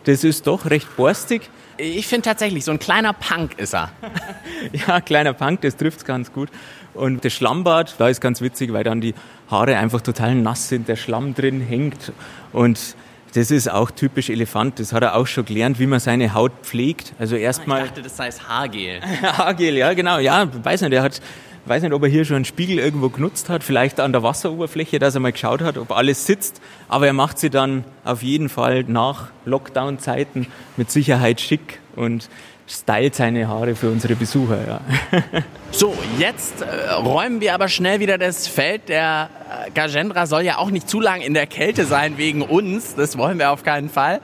das 0.05 0.23
ist 0.23 0.47
doch 0.47 0.67
recht 0.67 0.97
borstig. 0.97 1.51
Ich 1.77 2.07
finde 2.07 2.23
tatsächlich, 2.29 2.65
so 2.65 2.71
ein 2.71 2.79
kleiner 2.79 3.13
Punk 3.13 3.59
ist 3.59 3.75
er. 3.75 3.91
ja, 4.87 5.01
kleiner 5.01 5.33
Punk, 5.33 5.63
das 5.63 5.77
trifft's 5.77 6.05
ganz 6.05 6.33
gut. 6.33 6.49
Und 6.95 7.25
das 7.25 7.33
Schlammbad, 7.33 7.97
da 7.99 8.09
ist 8.09 8.21
ganz 8.21 8.41
witzig, 8.41 8.73
weil 8.73 8.85
dann 8.85 9.01
die 9.01 9.15
Haare 9.51 9.77
einfach 9.77 10.01
total 10.01 10.35
nass 10.35 10.69
sind, 10.69 10.89
der 10.89 10.97
Schlamm 10.97 11.35
drin 11.35 11.61
hängt. 11.61 12.13
Und 12.53 12.97
das 13.35 13.51
ist 13.51 13.71
auch 13.71 13.91
typisch 13.91 14.31
Elefant. 14.31 14.79
Das 14.79 14.93
hat 14.93 15.03
er 15.03 15.17
auch 15.17 15.27
schon 15.27 15.45
gelernt, 15.45 15.81
wie 15.81 15.87
man 15.87 15.99
seine 15.99 16.35
Haut 16.35 16.53
pflegt. 16.63 17.15
Also 17.19 17.35
erstmal. 17.35 17.83
Ich 17.83 17.89
dachte, 17.89 18.03
das 18.03 18.19
heißt 18.19 18.49
Haargel. 18.49 19.01
Haargel, 19.23 19.77
ja, 19.77 19.93
genau. 19.93 20.19
Ja, 20.19 20.49
weiß 20.63 20.83
nicht, 20.83 20.93
er 20.93 21.03
hat, 21.03 21.21
weiß 21.67 21.83
nicht, 21.83 21.93
ob 21.93 22.03
er 22.05 22.09
hier 22.09 22.25
schon 22.25 22.37
einen 22.37 22.45
Spiegel 22.45 22.79
irgendwo 22.79 23.09
genutzt 23.09 23.49
hat, 23.49 23.65
vielleicht 23.65 23.99
an 23.99 24.13
der 24.13 24.23
Wasseroberfläche, 24.23 25.01
dass 25.01 25.17
er 25.17 25.21
mal 25.21 25.33
geschaut 25.33 25.63
hat, 25.63 25.79
ob 25.79 25.91
alles 25.91 26.27
sitzt. 26.27 26.61
Aber 26.89 27.09
er 27.09 27.13
macht 27.13 27.41
sie 27.41 27.51
dann 27.51 27.83
auf 28.05 28.23
jeden 28.23 28.49
Fall 28.49 28.85
nach 28.85 29.31
Lockdown-Zeiten 29.47 30.47
mit 30.77 30.93
Sicherheit 30.93 31.41
schick 31.41 31.81
und 31.97 32.29
stylt 32.67 33.15
seine 33.15 33.49
Haare 33.49 33.75
für 33.75 33.91
unsere 33.91 34.15
Besucher. 34.15 34.59
Ja. 34.67 34.81
So, 35.71 35.93
jetzt 36.21 36.63
äh, 36.63 36.93
räumen 36.93 37.41
wir 37.41 37.53
aber 37.53 37.67
schnell 37.67 37.99
wieder 37.99 38.17
das 38.17 38.47
Feld. 38.47 38.89
Der 38.89 39.29
äh, 39.67 39.71
Gajendra 39.73 40.27
soll 40.27 40.43
ja 40.43 40.59
auch 40.59 40.71
nicht 40.71 40.89
zu 40.89 41.01
lang 41.01 41.21
in 41.21 41.35
der 41.35 41.49
Kälte 41.49 41.85
sein 41.85 42.17
wegen 42.17 42.43
uns. 42.43 42.95
Das 42.95 43.19
wollen 43.19 43.41
wir 43.41 43.51
auf 43.51 43.65
keinen 43.65 43.89
Fall. 43.89 44.21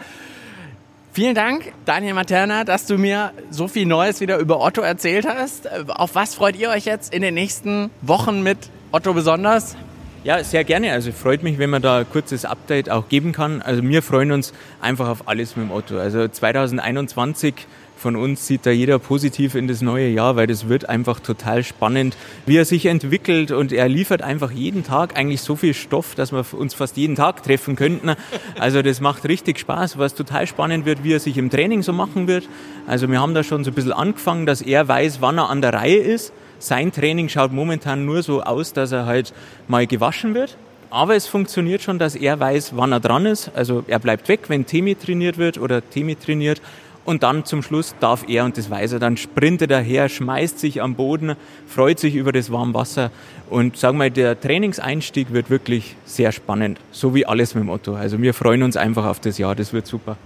Vielen 1.13 1.35
Dank, 1.35 1.73
Daniel 1.87 2.15
Materna, 2.15 2.63
dass 2.63 2.87
du 2.87 2.97
mir 2.97 3.33
so 3.51 3.67
viel 3.67 3.85
Neues 3.85 4.21
wieder 4.21 4.39
über 4.39 4.61
Otto 4.61 4.81
erzählt 4.81 5.27
hast. 5.27 5.69
Auf 5.91 6.15
was 6.15 6.37
freut 6.37 6.57
ihr 6.57 6.71
euch 6.71 6.85
jetzt 6.85 7.13
in 7.13 7.21
den 7.21 7.35
nächsten 7.35 7.91
Wochen 8.01 8.45
mit 8.45 8.71
Otto 8.93 9.13
besonders? 9.13 9.77
Ja, 10.23 10.45
sehr 10.45 10.63
gerne. 10.63 10.93
Also 10.93 11.11
freut 11.11 11.43
mich, 11.43 11.59
wenn 11.59 11.71
man 11.71 11.83
da 11.83 11.99
ein 11.99 12.07
kurzes 12.09 12.45
Update 12.45 12.91
auch 12.91 13.09
geben 13.09 13.33
kann. 13.33 13.61
Also 13.61 13.83
wir 13.83 14.03
freuen 14.03 14.31
uns 14.31 14.53
einfach 14.81 15.09
auf 15.09 15.27
alles 15.27 15.57
mit 15.57 15.67
dem 15.67 15.73
Otto. 15.73 15.99
Also 15.99 16.29
2021 16.29 17.55
von 18.01 18.17
uns 18.17 18.47
sieht 18.47 18.65
da 18.65 18.71
jeder 18.71 18.99
positiv 18.99 19.55
in 19.55 19.69
das 19.69 19.83
neue 19.83 20.09
Jahr, 20.09 20.35
weil 20.35 20.47
das 20.47 20.71
wird 20.71 20.89
einfach 20.89 21.21
total 21.21 21.63
spannend, 21.63 22.17
wie 22.47 22.57
er 22.57 22.65
sich 22.65 22.87
entwickelt 22.87 23.51
und 23.51 23.73
er 23.73 23.91
liefert 23.91 24.23
einfach 24.23 24.51
jeden 24.51 24.85
Tag 24.85 25.19
eigentlich 25.19 25.43
so 25.43 25.55
viel 25.55 25.75
Stoff, 25.75 26.15
dass 26.15 26.33
wir 26.33 26.47
uns 26.55 26.73
fast 26.73 26.97
jeden 26.97 27.15
Tag 27.15 27.43
treffen 27.43 27.77
könnten. 27.77 28.13
Also 28.59 28.81
das 28.81 29.03
macht 29.03 29.29
richtig 29.29 29.59
Spaß, 29.59 29.99
was 29.99 30.15
total 30.15 30.47
spannend 30.47 30.87
wird, 30.87 31.05
wie 31.05 31.13
er 31.13 31.21
sich 31.21 31.37
im 31.37 31.51
Training 31.51 31.83
so 31.83 31.93
machen 31.93 32.27
wird. 32.27 32.49
Also 32.87 33.11
wir 33.11 33.21
haben 33.21 33.35
da 33.35 33.45
schon 33.45 33.65
so 33.65 33.71
ein 33.71 33.75
bisschen 33.75 33.93
angefangen, 33.93 34.47
dass 34.47 34.63
er 34.63 34.89
weiß, 34.89 35.21
wann 35.21 35.37
er 35.37 35.51
an 35.51 35.61
der 35.61 35.75
Reihe 35.75 35.99
ist. 35.99 36.33
Sein 36.59 36.93
Training 36.93 37.29
schaut 37.29 37.53
momentan 37.53 38.07
nur 38.07 38.23
so 38.23 38.43
aus, 38.43 38.73
dass 38.73 38.93
er 38.93 39.05
halt 39.05 39.35
mal 39.69 39.87
gewaschen 39.87 40.35
wird. 40.35 40.57
Aber 40.89 41.15
es 41.15 41.27
funktioniert 41.27 41.83
schon, 41.83 41.99
dass 41.99 42.17
er 42.17 42.41
weiß, 42.41 42.77
wann 42.77 42.93
er 42.93 43.01
dran 43.01 43.27
ist. 43.27 43.51
Also 43.55 43.85
er 43.87 43.99
bleibt 43.99 44.29
weg, 44.29 44.49
wenn 44.49 44.65
Temi 44.65 44.97
trainiert 44.97 45.37
wird 45.37 45.59
oder 45.59 45.89
Temi 45.89 46.17
trainiert 46.17 46.63
und 47.11 47.25
dann 47.25 47.45
zum 47.45 47.61
Schluss 47.63 47.97
darf 47.99 48.25
er, 48.29 48.45
und 48.45 48.57
das 48.57 48.71
weiß 48.71 48.93
er, 48.93 48.99
dann 49.01 49.17
sprintet 49.17 49.73
er 49.73 49.81
her, 49.81 50.09
schmeißt 50.09 50.61
sich 50.61 50.81
am 50.81 50.95
Boden, 50.95 51.35
freut 51.67 51.99
sich 51.99 52.15
über 52.15 52.31
das 52.31 52.53
warme 52.53 52.73
Wasser. 52.73 53.11
Und 53.51 53.77
sagen 53.77 53.99
wir, 53.99 54.11
der 54.11 54.41
Trainingseinstieg 54.41 55.33
wird 55.33 55.51
wirklich 55.51 55.97
sehr 56.05 56.31
spannend. 56.31 56.79
So 56.93 57.13
wie 57.13 57.27
alles 57.27 57.57
mit 57.57 57.65
dem 57.65 57.69
Otto. 57.69 57.95
Also 57.95 58.23
wir 58.23 58.33
freuen 58.33 58.63
uns 58.63 58.77
einfach 58.77 59.07
auf 59.07 59.19
das 59.19 59.39
Jahr, 59.39 59.57
das 59.57 59.73
wird 59.73 59.89
super. 59.89 60.17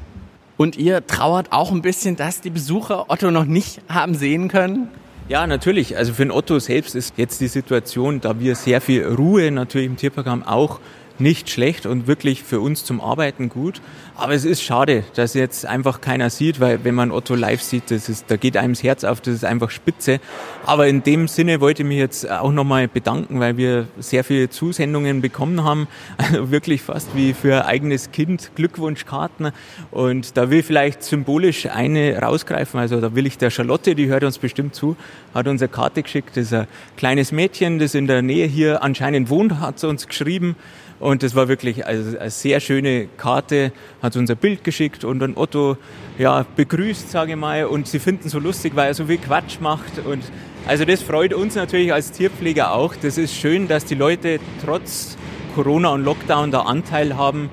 Und 0.58 0.76
ihr 0.76 1.06
trauert 1.06 1.52
auch 1.52 1.72
ein 1.72 1.80
bisschen, 1.80 2.16
dass 2.16 2.42
die 2.42 2.50
Besucher 2.50 3.10
Otto 3.10 3.30
noch 3.30 3.46
nicht 3.46 3.80
haben 3.88 4.14
sehen 4.14 4.48
können? 4.48 4.88
Ja, 5.30 5.46
natürlich. 5.46 5.96
Also 5.96 6.12
für 6.12 6.22
den 6.22 6.32
Otto 6.32 6.58
selbst 6.58 6.94
ist 6.94 7.14
jetzt 7.16 7.40
die 7.40 7.48
Situation, 7.48 8.20
da 8.20 8.38
wir 8.40 8.54
sehr 8.56 8.82
viel 8.82 9.06
Ruhe 9.06 9.50
natürlich 9.50 9.86
im 9.86 9.96
Tierpark 9.96 10.26
haben, 10.26 10.42
auch 10.42 10.80
nicht 11.18 11.50
schlecht 11.50 11.86
und 11.86 12.06
wirklich 12.06 12.42
für 12.42 12.60
uns 12.60 12.84
zum 12.84 13.00
Arbeiten 13.00 13.48
gut. 13.48 13.80
Aber 14.16 14.34
es 14.34 14.44
ist 14.44 14.62
schade, 14.62 15.04
dass 15.14 15.34
jetzt 15.34 15.66
einfach 15.66 16.00
keiner 16.00 16.30
sieht, 16.30 16.60
weil 16.60 16.84
wenn 16.84 16.94
man 16.94 17.10
Otto 17.10 17.34
live 17.34 17.62
sieht, 17.62 17.90
das 17.90 18.08
ist, 18.08 18.30
da 18.30 18.36
geht 18.36 18.56
einem 18.56 18.74
das 18.74 18.82
Herz 18.82 19.04
auf, 19.04 19.20
das 19.20 19.34
ist 19.34 19.44
einfach 19.44 19.70
spitze. 19.70 20.20
Aber 20.66 20.86
in 20.86 21.02
dem 21.02 21.26
Sinne 21.28 21.60
wollte 21.60 21.82
ich 21.82 21.88
mich 21.88 21.98
jetzt 21.98 22.30
auch 22.30 22.52
nochmal 22.52 22.88
bedanken, 22.88 23.40
weil 23.40 23.56
wir 23.56 23.88
sehr 23.98 24.24
viele 24.24 24.50
Zusendungen 24.50 25.20
bekommen 25.20 25.64
haben. 25.64 25.88
Also 26.24 26.50
wirklich 26.50 26.80
fast 26.80 27.14
wie 27.14 27.34
für 27.34 27.66
eigenes 27.66 28.10
Kind 28.10 28.52
Glückwunschkarten. 28.54 29.50
Und 29.90 30.36
da 30.36 30.48
will 30.48 30.60
ich 30.60 30.66
vielleicht 30.66 31.02
symbolisch 31.02 31.66
eine 31.66 32.18
rausgreifen. 32.18 32.80
Also 32.80 33.00
da 33.00 33.14
will 33.14 33.26
ich 33.26 33.36
der 33.36 33.50
Charlotte, 33.50 33.94
die 33.94 34.06
hört 34.06 34.24
uns 34.24 34.38
bestimmt 34.38 34.74
zu, 34.74 34.96
hat 35.34 35.46
uns 35.48 35.60
eine 35.60 35.68
Karte 35.68 36.02
geschickt. 36.02 36.30
Das 36.36 36.46
ist 36.46 36.54
ein 36.54 36.66
kleines 36.96 37.30
Mädchen, 37.30 37.78
das 37.78 37.94
in 37.94 38.06
der 38.06 38.22
Nähe 38.22 38.46
hier 38.46 38.82
anscheinend 38.82 39.28
wohnt, 39.28 39.60
hat 39.60 39.80
sie 39.80 39.88
uns 39.88 40.06
geschrieben. 40.06 40.56
Und 41.04 41.22
das 41.22 41.34
war 41.34 41.48
wirklich 41.48 41.86
also 41.86 42.18
eine 42.18 42.30
sehr 42.30 42.60
schöne 42.60 43.08
Karte, 43.18 43.72
hat 44.00 44.16
uns 44.16 44.30
ein 44.30 44.38
Bild 44.38 44.64
geschickt 44.64 45.04
und 45.04 45.18
dann 45.18 45.36
Otto 45.36 45.76
ja, 46.16 46.46
begrüßt, 46.56 47.10
sage 47.10 47.32
ich 47.32 47.36
mal. 47.36 47.66
Und 47.66 47.86
sie 47.86 47.98
finden 47.98 48.30
so 48.30 48.38
lustig, 48.38 48.74
weil 48.74 48.86
er 48.86 48.94
so 48.94 49.04
viel 49.04 49.18
Quatsch 49.18 49.60
macht. 49.60 49.98
Und 49.98 50.24
also 50.66 50.86
das 50.86 51.02
freut 51.02 51.34
uns 51.34 51.56
natürlich 51.56 51.92
als 51.92 52.10
Tierpfleger 52.10 52.72
auch. 52.72 52.94
Das 52.96 53.18
ist 53.18 53.34
schön, 53.34 53.68
dass 53.68 53.84
die 53.84 53.96
Leute 53.96 54.40
trotz 54.64 55.18
Corona 55.54 55.90
und 55.90 56.04
Lockdown 56.04 56.50
da 56.50 56.62
Anteil 56.62 57.18
haben. 57.18 57.50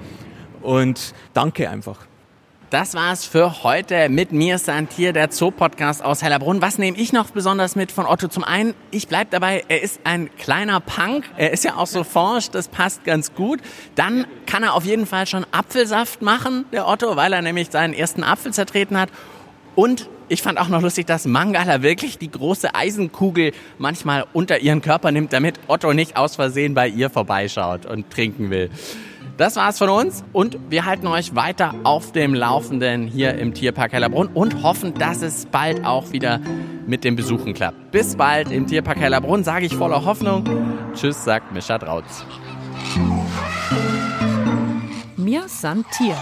Und 0.62 1.14
danke 1.34 1.70
einfach. 1.70 2.11
Das 2.72 2.94
war's 2.94 3.26
für 3.26 3.64
heute 3.64 4.08
mit 4.08 4.32
mir, 4.32 4.58
Santier, 4.58 5.12
der 5.12 5.30
Zoo-Podcast 5.30 6.02
aus 6.02 6.24
Hellerbrunn. 6.24 6.62
Was 6.62 6.78
nehme 6.78 6.98
ich 6.98 7.12
noch 7.12 7.32
besonders 7.32 7.76
mit 7.76 7.92
von 7.92 8.06
Otto? 8.06 8.30
Zum 8.30 8.46
einen, 8.46 8.76
ich 8.92 9.10
bleib 9.10 9.30
dabei, 9.30 9.66
er 9.68 9.82
ist 9.82 10.00
ein 10.06 10.30
kleiner 10.38 10.80
Punk. 10.80 11.26
Er 11.36 11.52
ist 11.52 11.66
ja 11.66 11.76
auch 11.76 11.86
so 11.86 12.06
forsch, 12.06 12.50
das 12.50 12.70
passt 12.70 13.04
ganz 13.04 13.34
gut. 13.34 13.60
Dann 13.96 14.26
kann 14.46 14.64
er 14.64 14.74
auf 14.74 14.86
jeden 14.86 15.06
Fall 15.06 15.28
schon 15.28 15.46
Apfelsaft 15.52 16.22
machen, 16.22 16.64
der 16.72 16.88
Otto, 16.88 17.18
weil 17.18 17.34
er 17.34 17.42
nämlich 17.42 17.72
seinen 17.72 17.94
ersten 17.94 18.24
Apfel 18.24 18.54
zertreten 18.54 18.98
hat. 18.98 19.10
Und 19.76 20.10
ich 20.30 20.42
fand 20.42 20.58
auch 20.58 20.70
noch 20.70 20.82
lustig, 20.82 21.06
dass 21.08 21.26
Mangala 21.26 21.82
wirklich 21.82 22.20
die 22.20 22.32
große 22.32 22.74
Eisenkugel 22.74 23.52
manchmal 23.80 24.24
unter 24.32 24.60
ihren 24.60 24.82
Körper 24.82 25.12
nimmt, 25.12 25.34
damit 25.34 25.60
Otto 25.68 25.92
nicht 25.92 26.16
aus 26.16 26.38
Versehen 26.38 26.74
bei 26.74 26.88
ihr 26.88 27.10
vorbeischaut 27.10 27.86
und 27.86 28.10
trinken 28.10 28.50
will. 28.50 28.70
Das 29.42 29.56
war's 29.56 29.80
von 29.80 29.90
uns 29.90 30.24
und 30.34 30.60
wir 30.70 30.86
halten 30.86 31.08
euch 31.08 31.34
weiter 31.34 31.74
auf 31.84 32.12
dem 32.12 32.36
Laufenden 32.36 33.08
hier 33.08 33.34
im 33.40 33.56
Tierpark 33.56 33.92
Hellerbrunn 33.92 34.28
und 34.36 34.62
hoffen, 34.62 34.94
dass 34.94 35.24
es 35.24 35.48
bald 35.48 35.84
auch 35.84 36.12
wieder 36.12 36.40
mit 36.86 37.04
den 37.04 37.16
Besuchen 37.16 37.56
klappt. 37.56 37.90
Bis 37.90 38.16
bald 38.16 38.52
im 38.52 38.68
Tierpark 38.68 39.00
Hellerbrunn, 39.00 39.44
sage 39.44 39.66
ich 39.66 39.76
voller 39.76 40.06
Hoffnung. 40.06 40.44
Tschüss, 40.94 41.24
sagt 41.24 41.52
Mischa 41.54 41.80
Drautz. 41.80 42.24
Mir 45.18 45.46
san 45.48 45.86
Tier. 45.98 46.18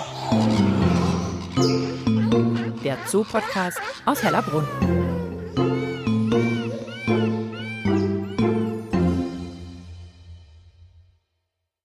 Der 2.85 2.95
Zoo-Podcast 3.05 3.81
aus 4.05 4.23
Hellerbrunn. 4.23 5.18